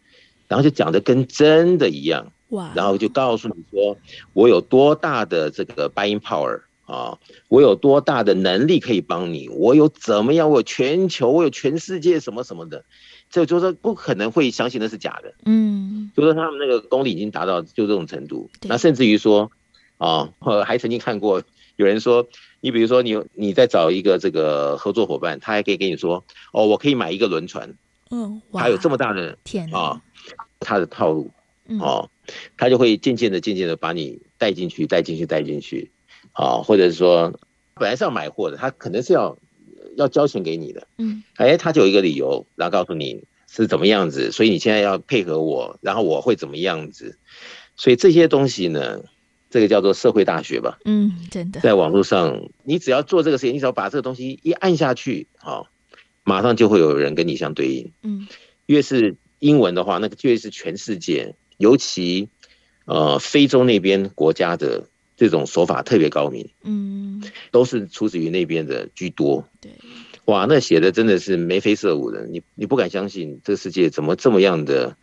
[0.48, 2.32] 然后就讲的跟真的一样。
[2.48, 2.70] 哇！
[2.74, 3.96] 然后就告诉你说，
[4.34, 7.18] 我有多大的这个 buying power 啊，
[7.48, 12.84] 我有多大的能力可以帮你，我有怎么样，我有全球，我有全世界什么什么的。
[13.30, 19.50] 这就是说不可能会相信那是假的，嗯，就是说他们那个功力已经达到就这种程度，那甚至于说，
[19.96, 20.28] 啊，
[20.66, 21.42] 还曾经看过
[21.82, 22.28] 有人说，
[22.60, 27.74] 你比如说你你在找一个这个合作伙伴，他还可以跟你说，哦，我可以买一个轮船，
[28.10, 30.00] 嗯，他有这么大的天啊，
[30.60, 31.30] 他的套路，
[31.80, 32.08] 哦，
[32.56, 35.90] 他就会渐渐的渐渐的把你带进去，带进去，带进去，
[36.32, 37.32] 啊，或者是说
[37.74, 39.36] 本来是要买货的，他可能是要。
[39.94, 47.18] 要交钱给你的，嗯，哎，他就有一个理由，然后告诉你是怎么样子，所以你现在要配合我，然后我会怎么样子，
[47.76, 49.02] 所以这些东西呢，
[49.52, 55.68] 这个叫做社会大学吧，嗯，真的，在网络上，你只要做这个事情，你只要把这个东西一按下去，好，
[56.24, 58.26] 马上就会有人跟你相对应，嗯，
[58.66, 62.30] 越是英文的话，那个越是全世界，尤其
[62.86, 64.88] 呃非洲那边国家的。
[65.14, 67.22] 这种手法特别高明，嗯，
[67.52, 69.46] 都是出自于那边的居多。
[69.60, 69.70] 对，
[70.24, 74.96] 哇，那写的真的是眉飞色舞的，你你不敢相信这个世界怎么这么样的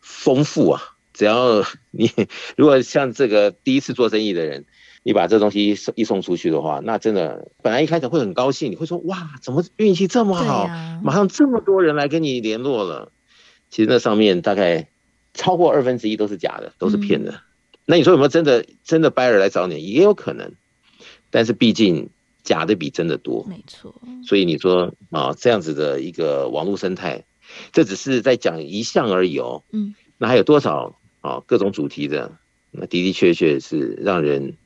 [0.00, 0.95] 丰富啊！
[1.16, 2.10] 只要你
[2.56, 4.66] 如果像这个第一次做生意的人，
[5.02, 13.10] 你把这东西送一送出去的话，那真的本来一开始会很高兴，你会说哇，怎么运气这么好，啊、马上这么多人来跟你联络了。
[13.70, 14.88] 其实那上面大概
[15.32, 17.32] 超过二分之一都是假的，都是骗的。
[17.32, 17.40] 嗯
[17.88, 19.80] 那你说有没有真的真的 buyer 来找你？
[19.80, 20.54] 也有可能，
[21.30, 22.10] 但是毕竟
[22.42, 23.94] 假的比真的多，没错。
[24.26, 27.24] 所以你说啊，这样子的一个网络生态，
[27.70, 29.62] 这只是在讲一项而已哦。
[29.70, 32.38] 嗯，那还有多少啊各种主题的？
[32.70, 34.56] 那的的确确是让人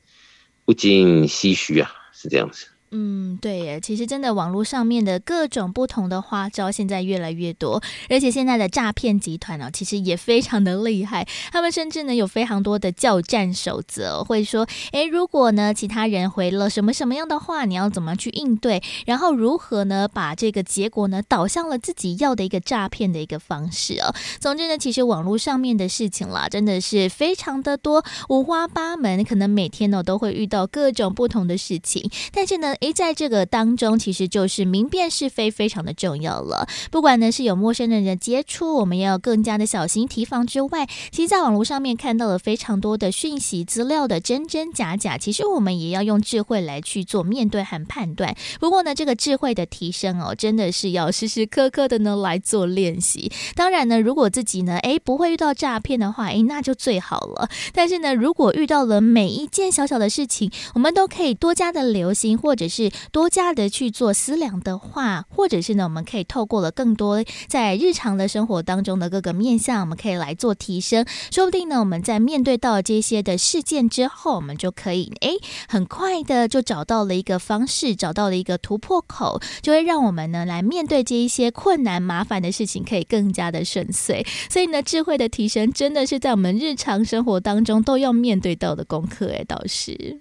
[0.65, 2.67] 不禁唏嘘啊，是这样子。
[2.93, 11.25] 嗯，对耶，其实真的网络上面的各种不同的花招现在越来越多，而且现在的诈骗集团呢，其实也非常的厉害。
[11.53, 24.13] 他们甚至呢有非常多的叫战守则，会说，诶，如果呢其他人回了什么什么样的话，你要怎么去应对，然后如何呢把这个结果呢导向了自己要的一个诈骗的一个方式哦。
[24.41, 32.75] 总之呢，其实网络上面的事情啦，真的是非常的多，五花八门，可能每天呢都会遇到各种不同的事情，但是呢。
[32.81, 36.67] 诶，在这个当中，其实就是明辨是非非常的重要了。
[36.89, 48.35] 不管呢是有陌生人的接触，我们也要更加的小心提防之外，其实在网络上面看到了非常多的讯息资料的真真假假，其实我们也要用智慧来去做面对和判断。
[48.59, 53.31] 不过呢，这个智慧的提升哦，真的是要时时刻刻的呢来做练习。
[53.53, 57.47] 当然呢，如果自己呢，诶不会遇到诈骗的话，诶那就最好了。
[57.73, 71.05] 但是呢，如果遇到了每一件小小的事情，我们都可以多加的留心，或者是多加的去做思量的话，或者是呢，我们可以透过了更多在日常的生活当中的各个面向，我们可以来做提升。
[71.29, 75.33] 说不定呢，我们在面对到这些的事件之后，我们就可以诶，
[75.67, 84.25] 很快的就找到了一个方式，找到了一个突破口，就会让我们呢来面对这一些困难麻烦的事情，可以更加的顺遂。
[84.49, 89.31] 所以呢，智慧的提升真的是在我们日常生活当中都要面对到的功课。
[89.31, 90.19] 哎，倒是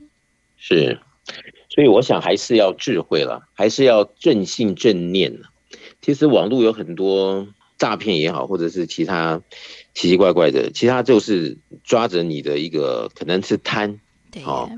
[0.56, 0.98] 是。
[1.68, 5.38] 所以我想还是要智慧了，还是要正信正念。
[6.02, 7.46] 其实网络有很多
[7.78, 9.40] 诈骗也好，或者是其他
[9.94, 14.00] 奇奇怪怪的，其他就是抓着你的一个可能是贪，
[14.42, 14.70] 好，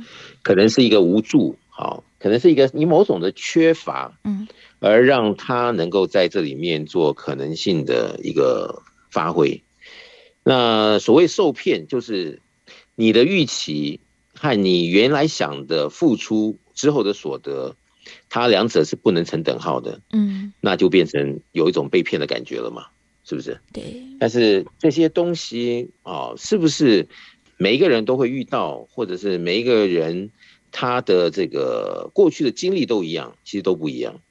[0.43, 4.47] 可能是一个无助，好，可能是一个你某种的缺乏，嗯，
[4.81, 9.63] 而让他能够在这里面做可能性的一个发挥。
[10.45, 12.41] 那所谓受骗，就是
[12.97, 14.01] 你的预期
[14.43, 16.59] 和你原来想的付出。
[16.75, 17.77] 之后的所得，
[18.31, 22.87] 它两者是不能成等号的，嗯，那就变成有一种被骗的感觉了嘛，
[23.27, 23.61] 是不是？
[23.75, 24.03] 对。
[24.19, 27.07] 但是这些东西啊，是不是
[27.59, 30.31] 每一个人都会遇到，或者是每一个人
[30.71, 33.37] 他的这个过去的经历都一样？
[33.45, 34.23] 其实都不一样。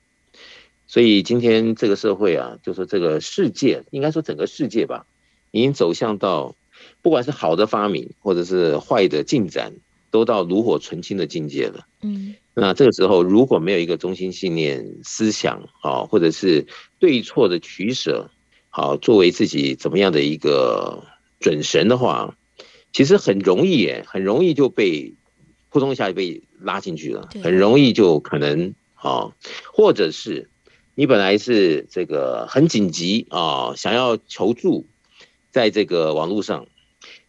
[0.87, 5.05] 所以今天这个社会啊，就说这个世界，应该说整个世界吧，
[5.51, 6.55] 已经走向到
[7.03, 9.73] 不管是好的发明，或者是坏的进展。
[10.11, 16.67] 都到炉火纯青的境界了，嗯，那这个时候如果没有一个中心信念思想啊，或者是
[16.99, 18.29] 对错的取舍，
[18.69, 21.05] 好，作为自己怎么样的一个
[21.39, 22.35] 准绳的话，
[22.91, 25.13] 其实很容易耶，很容易就被
[25.69, 29.33] 扑通一下就被拉进去了，很容易就可能啊，
[29.71, 30.49] 或者是
[30.93, 34.85] 你本来是这个很紧急啊，想要求助，
[35.51, 36.67] 在这个网络上，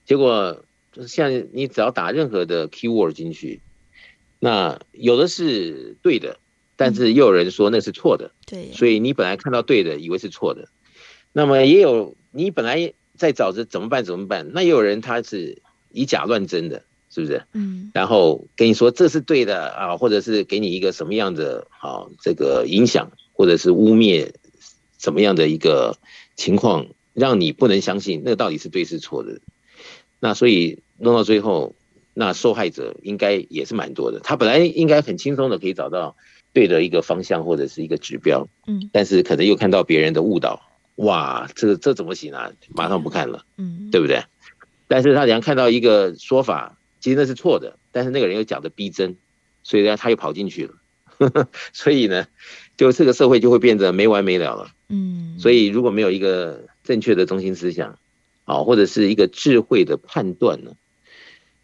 [0.04, 0.64] 结果。
[0.92, 3.60] 就是像你只要打任何的 keyword 进去，
[4.38, 6.38] 那有的是对的，
[6.76, 10.68] 但是又有人说那是错的，对，所以你本来看到对的，以为是错的，
[11.32, 17.44] 那么也有你本来在找着怎么办怎么办，那也有人他是以假乱真的，是不是？
[17.52, 24.30] 嗯，然后跟你说这是对的啊，或者是给你一个什么样的啊这个影响，或者是污蔑
[24.98, 25.96] 什么样的一个
[26.36, 29.40] 情况，让你不能相信那到底是对是错的。
[30.24, 31.74] 那所以弄到最后，
[32.14, 34.20] 那受害者应该也是蛮多的。
[34.20, 36.14] 他本来应该很轻松的可以找到
[36.52, 40.62] 对的一个方向或者是一个指标，嗯，但是可能又看到别人的误导，
[40.94, 42.52] 哇，这这怎么行啊？
[42.68, 44.22] 马上不看了，嗯，对不对？
[44.86, 49.16] 但是他等下看到一个说法，其实那是错的，但是那个人又讲的逼真，
[49.64, 50.74] 所以呢，他又跑进去了。
[51.72, 52.28] 所以呢，
[52.76, 55.36] 就这个社会就会变得没完没了了，嗯。
[55.40, 57.98] 所以如果没有一个正确的中心思想，
[58.52, 60.72] 啊，或者是一个智慧的判断呢，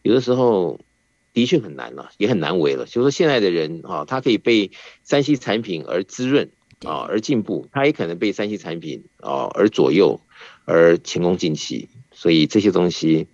[0.03, 0.81] 有的时候
[1.33, 2.87] 的确很难了，也很难为了。
[2.87, 4.71] 就是说，现在的人啊，他可以被
[5.05, 6.51] 山西产品而滋润
[6.85, 10.21] 啊，而进步，他也可能被山西产品啊而左右，
[10.65, 11.89] 而前功尽弃。
[12.11, 13.29] 所以这些东西。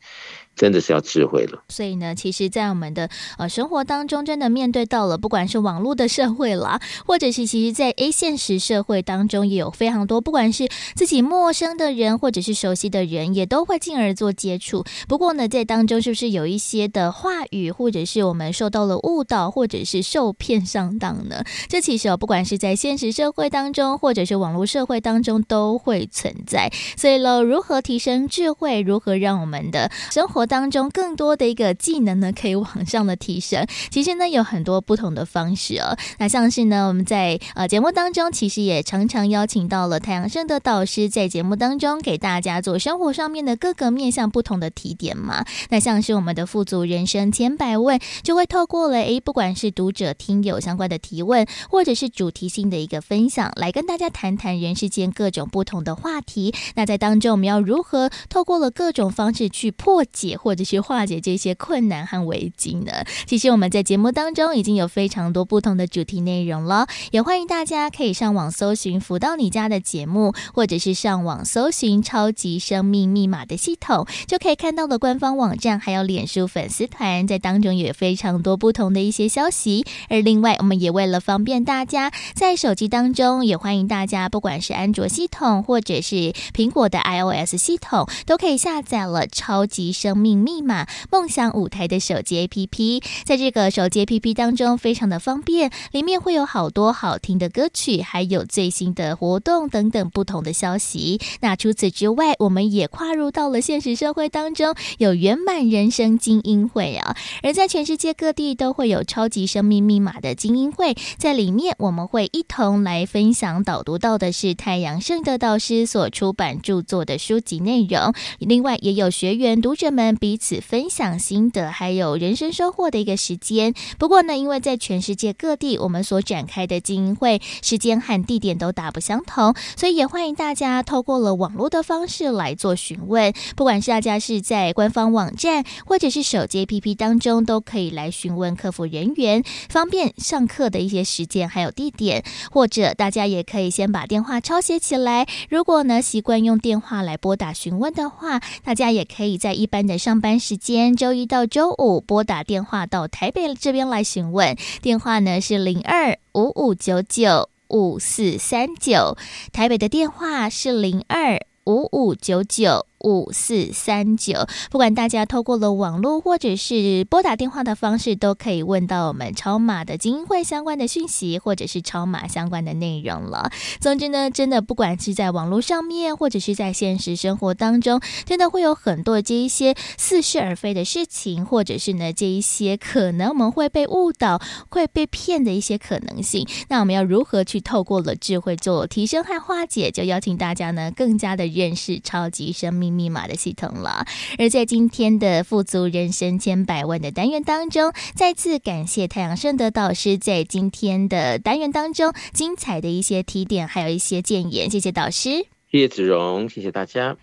[0.56, 14.84] 真的是要智慧了，所以呢，其实，在我们的呃生活当中，真的面对到了，不管是网络的社会啦，或者是其实，在 A 现实社会当中，也有非常多，不管是自己陌生的人，或者是熟悉的人，也都会进而做接触。
[15.08, 21.42] 不过呢，在当中是不是有一些的话语，或者是我们受到了误导，或者是受骗上当呢？
[21.68, 26.70] 这其实哦，不管是在现实社会当中，或者是网络社会当中，都会存在。
[26.96, 33.66] 所以喽，如何提升智慧，如何让我们的生活当中更多的一个技能呢，可以往上的提升。
[33.90, 35.96] 其实呢，有很多不同的方式哦。
[36.18, 45.44] 那像是呢，我们在呃节目当中，其实也常常邀请到了太阳升的导师，在节目当中给大家做生活上面的各个面向不同的提点嘛。
[45.70, 56.54] 那像是我们的富足人生千百问，就会透过了诶，不管是读者听友相关的提问，或者是主题性的一个分享，来跟大家谈谈人世间各种不同的话题。
[56.74, 62.92] 那在当中，我们要如何透过了各种方式去破解，或者是化解这些困难和危机呢？
[63.26, 79.84] 其实我们在节目当中已经有非常多不同的主题内容了，也欢迎大家可以上网搜寻“福到你家”的节目，或者是上网搜寻“超级生命密码”的系统，就可以看到的官方网站，还有脸书粉丝团，在当中也有非常多不同的一些消息。
[80.08, 93.02] 而另外，我们也为了方便大家，在手机当中也欢迎大家，不管是安卓系统或者是苹果的 iOS 系统，都可以下载了“超级生命密码梦想舞台”的手机 APP。
[93.24, 101.20] 在这个手机 APP 当中，非常的方便，里面会有好多好听的歌曲，还有最新的活动等等不同的消息。
[101.42, 123.74] 那除此之外，我们也跨入到了现实社会当中，有圆满人生精英会啊，而在全世界各地都会有超级生命密码的精英会，在里面我们会一同来分享导读到的是太阳圣德导师所出版著作的书籍内容，另外也有学员读者们彼此分享心得，还有人生收获的一个时间。
[123.98, 133.32] 不过呢，因为在全世界各地，我们所展开的精英会时间和地点都大不相同，所以也欢迎大家透过了网络的方式来做询问。
[133.56, 142.24] 不管是大家是在官方网站或者是手机 APP 当中，都可以来询问客服人员，方便上课的一些时间还有地点。
[142.50, 145.26] 或者大家也可以先把电话抄写起来。
[145.48, 154.54] 如果呢习惯用电话来拨打询问的话，大家也可以在一般的上班时间，周一到周五拨打电话到台北这边来询问。
[154.82, 159.16] 电话呢是零二五五九九五四三九，
[159.50, 162.84] 台北的电话是零二五五九九。
[163.04, 173.52] 五四三九，不管大家透过了网络或者是拨打电话的方式，都可以问到我们超马的精英会相关的讯息，或者是超马相关的内容了。
[173.78, 184.40] 总之呢，真的不管是在网络上面，或者是在现实生活当中，真的会有很多这一些似是而非的事情，或者是呢这一些可能我们会被误导、
[184.70, 186.48] 会被骗的一些可能性。
[186.68, 189.90] 那我们要如何去透过了智慧做提升和化解？
[189.90, 194.06] 就邀请大家呢更加的认识超级生命密码的系统了。
[194.38, 204.70] 而在今天的富足人生千百万的单元当中，再次感谢太阳圣德导师在今天的单元当中精彩的一些提点，还有一些建言。
[204.70, 207.16] 谢谢导师，谢谢子荣，谢谢大家。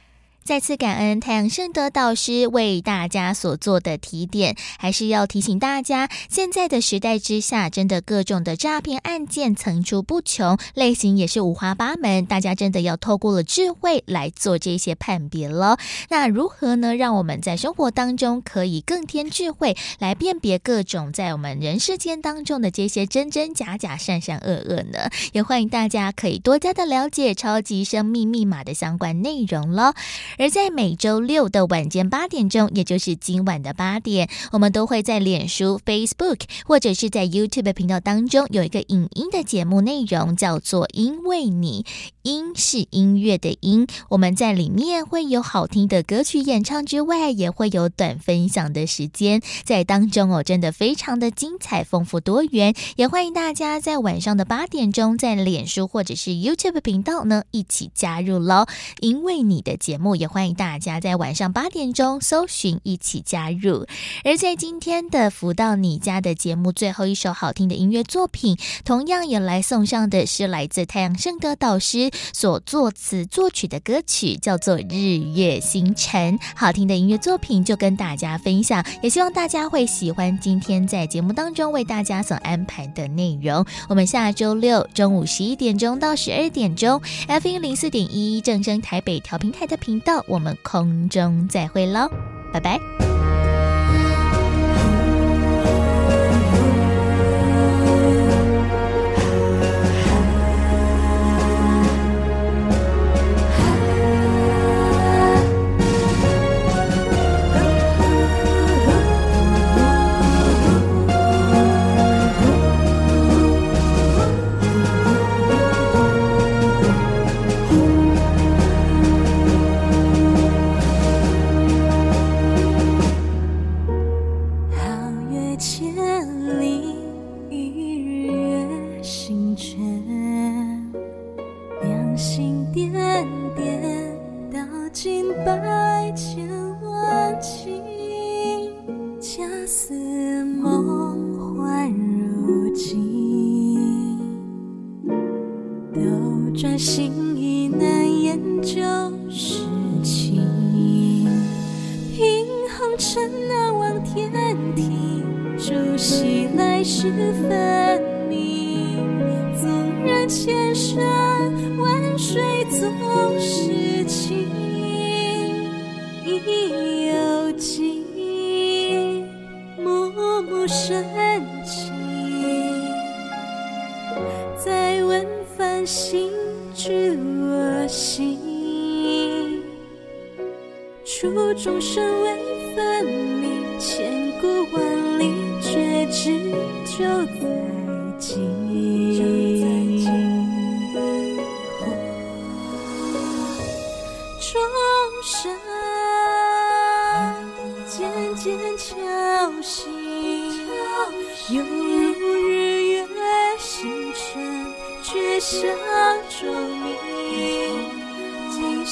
[0.44, 15.78] 再次感恩太阳盛德导师为大家所做的提点，还是要提醒大家，现在的时代之下，真的各种的诈骗案件层出不穷，类型也是五花八门，大家真的要透过了智慧来做这些判别了。
[16.10, 16.96] 那如何呢？
[16.96, 25.10] 让我们在生活当中可以更添智慧，来辨别各种在我们人世间当中的这些真真假假、善善恶恶呢？
[25.34, 29.94] 也欢迎大家可以多加的了解超级生命密码的相关内容了。
[30.38, 41.86] 而在每周六的晚间八点钟，也就是今晚的八点，我们都会在脸书、Facebook 或者是在 YouTube 频道当中有一个影音的节目内容，叫做“因为你”。
[42.24, 52.76] 音是音乐的音，我们在里面会有好听的歌曲演唱之外，也会有短分享的时间在当中哦，真的非常的精彩、丰富多元。
[52.96, 58.68] 也欢迎大家在晚上的八点钟，在脸书或者是 YouTube 频道呢一起加入喽。
[59.00, 63.88] 因为你的节目，也欢迎大家在晚上八点钟搜寻一起加入。
[64.24, 72.11] 而在今天的福到你家的节目最后一首好听的音乐作品，同样也来送上的是来自太阳盛德导师。
[72.34, 83.66] 所作词作曲的歌曲叫做《日月星辰》，好听的音乐作品就跟大家分享，也希望大家会喜欢今天在节目当中为大家所安排的内容。
[83.90, 92.10] 我们下周六中午十一点钟到十二点钟，F 一零四点一正声台北调频台的频道，我们空中再会喽，
[92.54, 92.80] 拜拜。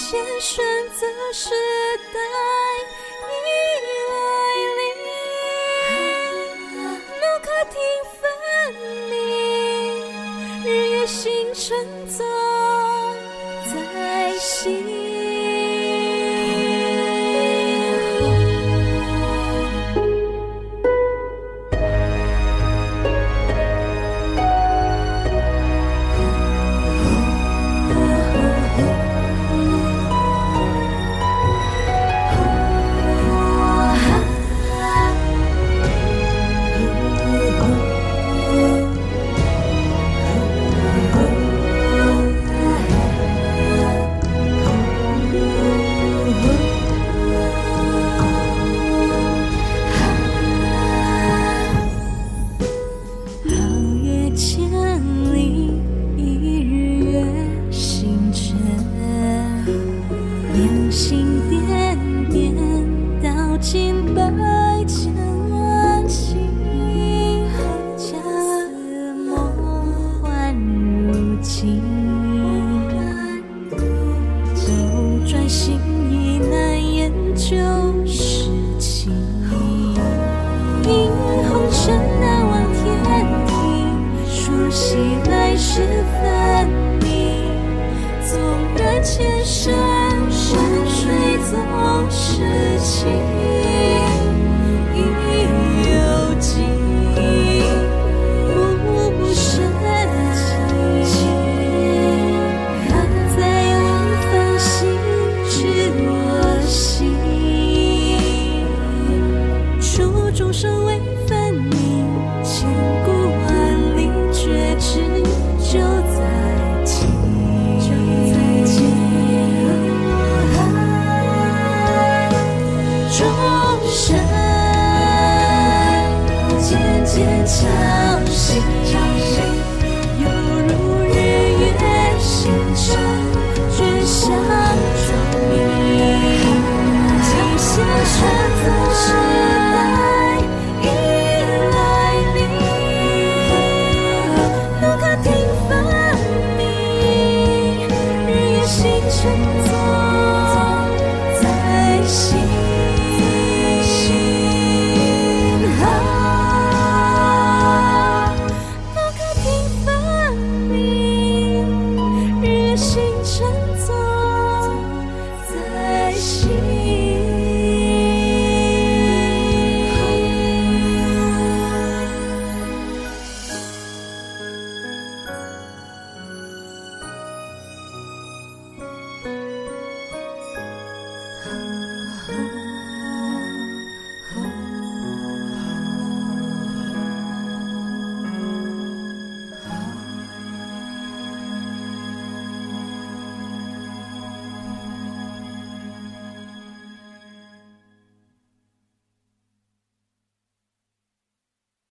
[0.09, 1.51] 先选择时
[2.11, 2.48] 代。